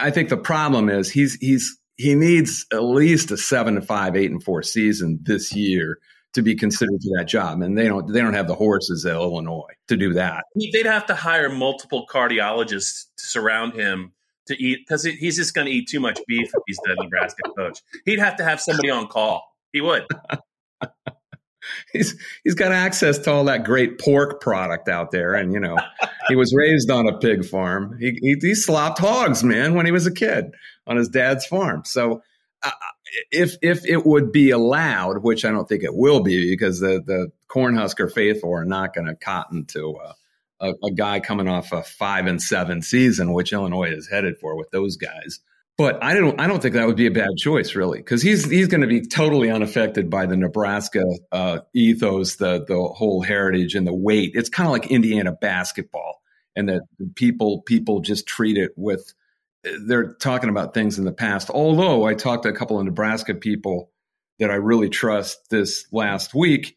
I 0.00 0.10
think 0.10 0.28
the 0.28 0.36
problem 0.36 0.88
is 0.88 1.10
he's 1.10 1.34
he's 1.34 1.78
he 1.98 2.14
needs 2.14 2.64
at 2.72 2.84
least 2.84 3.30
a 3.32 3.36
seven 3.36 3.74
to 3.74 3.82
five, 3.82 4.16
eight 4.16 4.30
and 4.30 4.42
four 4.42 4.62
season 4.62 5.18
this 5.22 5.52
year 5.52 5.98
to 6.32 6.42
be 6.42 6.54
considered 6.54 7.00
for 7.02 7.18
that 7.18 7.26
job, 7.26 7.60
and 7.60 7.76
they 7.76 7.88
don't 7.88 8.10
they 8.12 8.20
don't 8.20 8.34
have 8.34 8.46
the 8.46 8.54
horses 8.54 9.04
at 9.04 9.14
Illinois 9.14 9.72
to 9.88 9.96
do 9.96 10.14
that. 10.14 10.44
They'd 10.54 10.86
have 10.86 11.06
to 11.06 11.14
hire 11.14 11.50
multiple 11.50 12.06
cardiologists 12.10 13.06
to 13.16 13.26
surround 13.26 13.74
him 13.74 14.12
to 14.46 14.62
eat 14.62 14.80
because 14.86 15.04
he's 15.04 15.36
just 15.36 15.54
going 15.54 15.66
to 15.66 15.72
eat 15.72 15.88
too 15.88 16.00
much 16.00 16.20
beef 16.28 16.48
if 16.54 16.62
he's 16.66 16.78
the 16.84 16.96
Nebraska 17.00 17.42
coach. 17.56 17.80
He'd 18.04 18.20
have 18.20 18.36
to 18.36 18.44
have 18.44 18.60
somebody 18.60 18.90
on 18.90 19.08
call. 19.08 19.44
He 19.72 19.80
would. 19.80 20.06
he's 21.92 22.14
he's 22.44 22.54
got 22.54 22.70
access 22.70 23.18
to 23.18 23.32
all 23.32 23.44
that 23.44 23.64
great 23.64 23.98
pork 23.98 24.40
product 24.40 24.88
out 24.88 25.10
there, 25.10 25.34
and 25.34 25.52
you 25.52 25.58
know 25.58 25.76
he 26.28 26.36
was 26.36 26.54
raised 26.54 26.90
on 26.90 27.08
a 27.08 27.18
pig 27.18 27.44
farm. 27.44 27.96
He 27.98 28.16
he, 28.22 28.36
he 28.40 28.54
slopped 28.54 29.00
hogs, 29.00 29.42
man, 29.42 29.74
when 29.74 29.86
he 29.86 29.92
was 29.92 30.06
a 30.06 30.12
kid 30.12 30.52
on 30.88 30.96
his 30.96 31.08
dad's 31.08 31.46
farm. 31.46 31.82
So 31.84 32.22
uh, 32.62 32.70
if 33.30 33.56
if 33.62 33.86
it 33.86 34.04
would 34.04 34.32
be 34.32 34.50
allowed, 34.50 35.22
which 35.22 35.44
I 35.44 35.50
don't 35.50 35.68
think 35.68 35.84
it 35.84 35.94
will 35.94 36.20
be, 36.20 36.50
because 36.50 36.80
the 36.80 37.02
the 37.04 37.30
Cornhusker 37.48 38.12
faithful 38.12 38.52
are 38.52 38.64
not 38.64 38.94
going 38.94 39.06
to 39.06 39.14
cotton 39.14 39.66
to. 39.66 39.96
Uh, 39.96 40.12
a, 40.60 40.72
a 40.84 40.90
guy 40.90 41.20
coming 41.20 41.48
off 41.48 41.72
a 41.72 41.82
five 41.82 42.26
and 42.26 42.42
seven 42.42 42.82
season, 42.82 43.32
which 43.32 43.52
Illinois 43.52 43.90
is 43.90 44.08
headed 44.08 44.38
for 44.38 44.56
with 44.56 44.70
those 44.70 44.96
guys. 44.96 45.40
But 45.76 46.02
I 46.02 46.14
don't 46.14 46.40
I 46.40 46.48
don't 46.48 46.60
think 46.60 46.74
that 46.74 46.88
would 46.88 46.96
be 46.96 47.06
a 47.06 47.12
bad 47.12 47.36
choice 47.36 47.76
really 47.76 47.98
because 47.98 48.20
he's 48.20 48.50
he's 48.50 48.66
going 48.66 48.80
to 48.80 48.88
be 48.88 49.00
totally 49.00 49.48
unaffected 49.48 50.10
by 50.10 50.26
the 50.26 50.36
Nebraska 50.36 51.04
uh, 51.30 51.60
ethos, 51.72 52.36
the 52.36 52.64
the 52.66 52.82
whole 52.82 53.22
heritage 53.22 53.76
and 53.76 53.86
the 53.86 53.94
weight. 53.94 54.32
It's 54.34 54.48
kind 54.48 54.66
of 54.66 54.72
like 54.72 54.90
Indiana 54.90 55.30
basketball, 55.30 56.20
and 56.56 56.68
that 56.68 56.82
people 57.14 57.62
people 57.62 58.00
just 58.00 58.26
treat 58.26 58.58
it 58.58 58.72
with. 58.76 59.14
They're 59.62 60.14
talking 60.14 60.50
about 60.50 60.74
things 60.74 60.98
in 60.98 61.04
the 61.04 61.12
past. 61.12 61.50
Although 61.50 62.04
I 62.04 62.14
talked 62.14 62.44
to 62.44 62.48
a 62.48 62.54
couple 62.54 62.78
of 62.78 62.84
Nebraska 62.84 63.34
people 63.34 63.90
that 64.38 64.50
I 64.50 64.54
really 64.54 64.88
trust 64.88 65.50
this 65.50 65.86
last 65.92 66.34
week, 66.34 66.76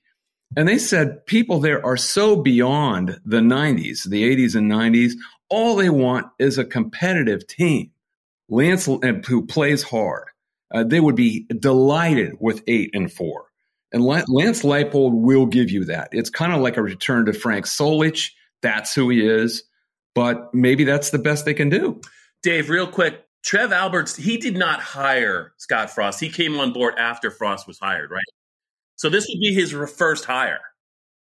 and 0.56 0.68
they 0.68 0.78
said 0.78 1.26
people 1.26 1.60
there 1.60 1.86
are 1.86 1.98
so 1.98 2.36
beyond 2.36 3.20
the 3.24 3.40
90s, 3.40 4.10
the 4.10 4.24
80s 4.36 4.56
and 4.56 4.70
90s. 4.70 5.14
All 5.50 5.76
they 5.76 5.90
want 5.90 6.28
is 6.40 6.58
a 6.58 6.66
competitive 6.66 7.48
team. 7.48 7.92
Lance, 8.50 8.86
who 8.86 9.46
plays 9.46 9.84
hard, 9.84 10.28
uh, 10.74 10.84
they 10.84 11.00
would 11.00 11.16
be 11.16 11.46
delighted 11.60 12.36
with 12.40 12.64
eight 12.68 12.90
and 12.94 13.12
four. 13.12 13.46
And 13.94 14.04
Lance 14.04 14.64
Leipold 14.64 15.14
will 15.14 15.46
give 15.46 15.70
you 15.70 15.86
that. 15.86 16.10
It's 16.12 16.30
kind 16.30 16.54
of 16.54 16.62
like 16.62 16.78
a 16.78 16.82
return 16.82 17.26
to 17.26 17.34
Frank 17.34 17.66
Solich. 17.66 18.32
That's 18.62 18.96
who 18.96 19.10
he 19.10 19.26
is. 19.26 19.64
But 20.16 20.54
maybe 20.54 20.84
that's 20.84 21.10
the 21.10 21.20
best 21.20 21.46
they 21.46 21.54
can 21.54 21.70
do. 21.70 22.00
Dave, 22.44 22.70
real 22.70 22.88
quick. 22.88 23.26
Trev 23.44 23.72
Alberts, 23.72 24.16
he 24.16 24.38
did 24.38 24.56
not 24.56 24.82
hire 24.82 25.54
Scott 25.58 25.90
Frost. 25.90 26.20
He 26.20 26.30
came 26.30 26.60
on 26.60 26.74
board 26.74 26.94
after 27.00 27.32
Frost 27.32 27.68
was 27.68 27.80
hired, 27.80 28.12
right? 28.12 28.22
So 28.98 29.10
this 29.10 29.26
would 29.28 29.40
be 29.40 29.54
his 29.54 29.72
first 29.98 30.26
hire. 30.26 30.62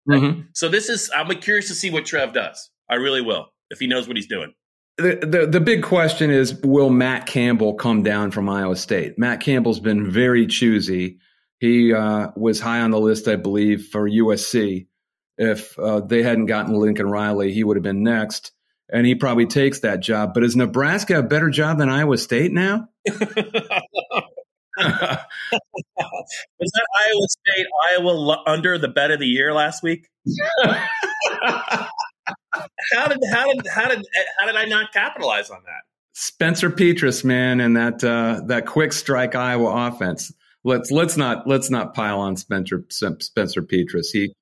Mhm. 0.08 0.46
So 0.52 0.68
this 0.68 0.88
is, 0.88 1.10
I'm 1.14 1.28
curious 1.40 1.66
to 1.68 1.74
see 1.74 1.90
what 1.90 2.06
Trev 2.06 2.32
does. 2.32 2.70
I 2.88 2.96
really 2.96 3.20
will, 3.20 3.46
if 3.70 3.80
he 3.80 3.86
knows 3.88 4.06
what 4.06 4.16
he's 4.16 4.28
doing. 4.28 4.54
the, 4.98 5.16
the 5.26 5.46
the 5.46 5.60
big 5.60 5.82
question 5.82 6.30
is 6.30 6.54
will 6.62 6.90
Matt 6.90 7.26
Campbell 7.26 7.74
come 7.74 8.04
down 8.04 8.30
from 8.30 8.48
Iowa 8.48 8.76
State? 8.76 9.18
Matt 9.18 9.40
Campbell's 9.40 9.80
been 9.80 10.08
very 10.08 10.46
choosy. 10.46 11.18
He 11.58 11.92
uh, 11.92 12.28
was 12.36 12.60
high 12.60 12.80
on 12.80 12.92
the 12.92 13.00
list, 13.00 13.26
I 13.26 13.34
believe, 13.36 13.86
for 13.88 14.08
USC. 14.08 14.86
If 15.36 15.76
uh, 15.80 15.98
they 16.00 16.22
hadn't 16.22 16.46
gotten 16.46 16.74
Lincoln 16.74 17.10
Riley, 17.10 17.52
he 17.52 17.64
would 17.64 17.76
have 17.76 17.82
been 17.82 18.04
next, 18.04 18.52
and 18.92 19.06
he 19.06 19.14
probably 19.14 19.46
takes 19.46 19.80
that 19.80 20.00
job. 20.00 20.34
But 20.34 20.44
is 20.44 20.56
Nebraska 20.56 21.18
a 21.18 21.22
better 21.22 21.50
job 21.50 21.78
than 21.78 21.88
Iowa 21.88 22.18
State 22.18 22.52
now? 22.52 22.88
Was 23.08 23.18
that 26.72 26.86
Iowa 27.06 27.28
State, 27.28 27.66
Iowa 27.90 28.42
under 28.46 28.78
the 28.78 28.88
bet 28.88 29.10
of 29.10 29.20
the 29.20 29.26
year 29.26 29.52
last 29.52 29.82
week? 29.82 30.08
How 32.92 33.08
did 33.08 33.18
how 33.32 33.52
did 33.52 33.66
how 33.66 33.88
did 33.88 34.04
how 34.38 34.46
did 34.46 34.56
I 34.56 34.64
not 34.64 34.92
capitalize 34.92 35.50
on 35.50 35.62
that? 35.64 35.82
Spencer 36.14 36.70
Petras, 36.70 37.24
man, 37.24 37.60
and 37.60 37.76
that 37.76 38.04
uh, 38.04 38.42
that 38.46 38.66
quick 38.66 38.92
strike 38.92 39.34
Iowa 39.34 39.88
offense. 39.88 40.32
Let's 40.62 40.90
let's 40.90 41.16
not 41.16 41.46
let's 41.46 41.70
not 41.70 41.94
pile 41.94 42.20
on 42.20 42.36
Spencer 42.36 42.84
Spencer 42.90 43.62
Petras. 43.62 44.08
He 44.12 44.34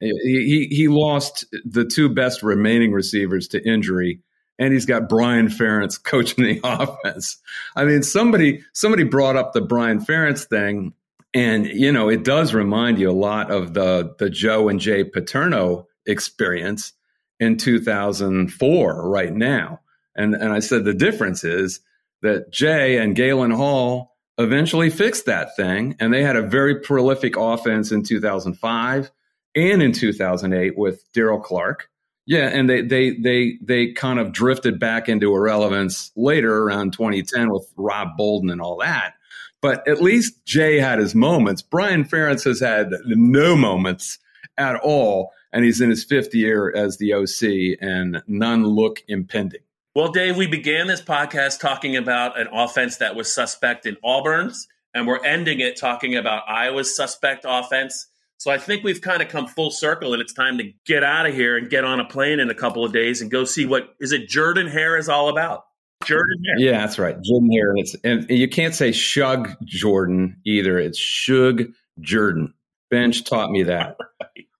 he 0.00 0.68
he 0.70 0.88
lost 0.88 1.44
the 1.64 1.84
two 1.84 2.08
best 2.08 2.42
remaining 2.42 2.92
receivers 2.92 3.48
to 3.48 3.66
injury, 3.66 4.20
and 4.58 4.72
he's 4.72 4.86
got 4.86 5.08
Brian 5.08 5.48
Ferentz 5.48 6.02
coaching 6.02 6.44
the 6.44 6.60
offense. 6.64 7.38
I 7.74 7.84
mean, 7.84 8.02
somebody 8.02 8.62
somebody 8.72 9.04
brought 9.04 9.36
up 9.36 9.52
the 9.52 9.62
Brian 9.62 10.00
Ferentz 10.00 10.44
thing, 10.44 10.92
and 11.34 11.66
you 11.66 11.92
know 11.92 12.08
it 12.08 12.24
does 12.24 12.54
remind 12.54 12.98
you 12.98 13.10
a 13.10 13.12
lot 13.12 13.50
of 13.50 13.74
the 13.74 14.14
the 14.18 14.30
Joe 14.30 14.68
and 14.68 14.80
Jay 14.80 15.04
Paterno 15.04 15.86
experience 16.06 16.92
in 17.40 17.56
2004 17.56 19.08
right 19.08 19.34
now. 19.34 19.80
And, 20.14 20.34
and 20.34 20.52
I 20.52 20.60
said 20.60 20.84
the 20.84 20.94
difference 20.94 21.44
is 21.44 21.80
that 22.22 22.50
Jay 22.50 22.98
and 22.98 23.14
Galen 23.14 23.50
Hall 23.50 24.16
eventually 24.38 24.90
fixed 24.90 25.26
that 25.26 25.54
thing. 25.56 25.96
And 26.00 26.12
they 26.12 26.22
had 26.22 26.36
a 26.36 26.42
very 26.42 26.80
prolific 26.80 27.36
offense 27.36 27.92
in 27.92 28.02
2005 28.02 29.10
and 29.56 29.82
in 29.82 29.92
2008 29.92 30.76
with 30.76 31.10
Daryl 31.12 31.42
Clark. 31.42 31.88
Yeah, 32.26 32.48
and 32.48 32.68
they 32.68 32.82
they 32.82 33.12
they 33.12 33.58
they 33.62 33.92
kind 33.92 34.18
of 34.18 34.32
drifted 34.32 34.80
back 34.80 35.08
into 35.08 35.32
irrelevance 35.32 36.10
later 36.16 36.64
around 36.64 36.92
2010 36.92 37.50
with 37.50 37.72
Rob 37.76 38.16
Bolden 38.16 38.50
and 38.50 38.60
all 38.60 38.78
that. 38.78 39.14
But 39.62 39.86
at 39.88 40.02
least 40.02 40.44
Jay 40.44 40.78
had 40.78 40.98
his 40.98 41.14
moments. 41.14 41.62
Brian 41.62 42.04
Ferentz 42.04 42.44
has 42.44 42.60
had 42.60 42.90
no 43.06 43.56
moments 43.56 44.18
at 44.58 44.76
all, 44.76 45.32
and 45.52 45.64
he's 45.64 45.80
in 45.80 45.88
his 45.88 46.04
fifth 46.04 46.34
year 46.34 46.72
as 46.74 46.98
the 46.98 47.14
OC, 47.14 47.78
and 47.80 48.22
none 48.26 48.66
look 48.66 49.02
impending. 49.08 49.60
Well, 49.94 50.08
Dave, 50.08 50.36
we 50.36 50.46
began 50.46 50.88
this 50.88 51.00
podcast 51.00 51.58
talking 51.60 51.96
about 51.96 52.38
an 52.38 52.48
offense 52.52 52.98
that 52.98 53.16
was 53.16 53.34
suspect 53.34 53.86
in 53.86 53.96
Auburn's, 54.04 54.68
and 54.92 55.06
we're 55.06 55.24
ending 55.24 55.60
it 55.60 55.76
talking 55.76 56.16
about 56.16 56.42
Iowa's 56.48 56.94
suspect 56.94 57.46
offense. 57.48 58.08
So 58.38 58.50
I 58.50 58.58
think 58.58 58.84
we've 58.84 59.00
kind 59.00 59.22
of 59.22 59.28
come 59.28 59.46
full 59.46 59.70
circle, 59.70 60.12
and 60.12 60.20
it's 60.20 60.34
time 60.34 60.58
to 60.58 60.72
get 60.84 61.02
out 61.02 61.26
of 61.26 61.34
here 61.34 61.56
and 61.56 61.70
get 61.70 61.84
on 61.84 62.00
a 62.00 62.04
plane 62.04 62.38
in 62.38 62.50
a 62.50 62.54
couple 62.54 62.84
of 62.84 62.92
days 62.92 63.22
and 63.22 63.30
go 63.30 63.44
see 63.44 63.66
what 63.66 63.94
is 64.00 64.12
it 64.12 64.28
Jordan 64.28 64.66
Hare 64.66 64.96
is 64.96 65.08
all 65.08 65.28
about. 65.28 65.64
Jordan 66.04 66.42
Hare. 66.44 66.58
Yeah, 66.58 66.78
that's 66.78 66.98
right. 66.98 67.16
Jordan 67.22 67.50
Hare. 67.50 67.72
It's, 67.76 67.96
and 68.04 68.28
you 68.28 68.48
can't 68.48 68.74
say 68.74 68.92
Shug 68.92 69.50
Jordan 69.64 70.36
either. 70.44 70.78
It's 70.78 70.98
Shug 70.98 71.64
Jordan. 72.00 72.52
Bench 72.90 73.24
taught 73.24 73.50
me 73.50 73.64
that. 73.64 73.96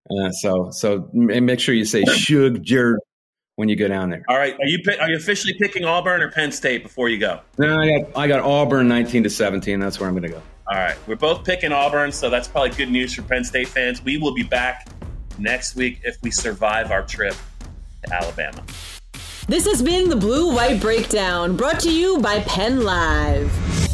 Uh, 0.08 0.30
so 0.30 0.70
so 0.70 1.10
make 1.12 1.58
sure 1.58 1.74
you 1.74 1.84
say 1.84 2.04
Shug 2.04 2.62
Jordan 2.62 3.00
when 3.56 3.68
you 3.68 3.74
go 3.74 3.88
down 3.88 4.10
there. 4.10 4.22
All 4.28 4.36
right. 4.36 4.54
Are 4.54 4.66
you 4.66 4.78
are 5.00 5.10
you 5.10 5.16
officially 5.16 5.54
picking 5.60 5.84
Auburn 5.84 6.22
or 6.22 6.30
Penn 6.30 6.52
State 6.52 6.84
before 6.84 7.08
you 7.08 7.18
go? 7.18 7.40
No, 7.58 7.76
I 7.76 7.98
got 7.98 8.16
I 8.16 8.28
got 8.28 8.40
Auburn 8.40 8.86
19 8.86 9.24
to 9.24 9.30
17. 9.30 9.80
That's 9.80 9.98
where 9.98 10.08
I'm 10.08 10.14
going 10.14 10.30
to 10.30 10.38
go. 10.38 10.42
All 10.68 10.76
right. 10.76 10.96
We're 11.06 11.16
both 11.16 11.44
picking 11.44 11.72
Auburn, 11.72 12.10
so 12.10 12.28
that's 12.28 12.48
probably 12.48 12.70
good 12.70 12.90
news 12.90 13.14
for 13.14 13.22
Penn 13.22 13.44
State 13.44 13.68
fans. 13.68 14.02
We 14.02 14.18
will 14.18 14.34
be 14.34 14.42
back 14.42 14.88
next 15.38 15.76
week 15.76 16.00
if 16.02 16.20
we 16.22 16.30
survive 16.30 16.90
our 16.90 17.02
trip 17.02 17.34
to 18.04 18.14
Alabama. 18.14 18.62
This 19.48 19.64
has 19.66 19.80
been 19.80 20.08
the 20.08 20.16
Blue 20.16 20.52
White 20.52 20.80
Breakdown, 20.80 21.56
brought 21.56 21.78
to 21.80 21.92
you 21.92 22.18
by 22.20 22.40
Penn 22.40 22.82
Live. 22.82 23.85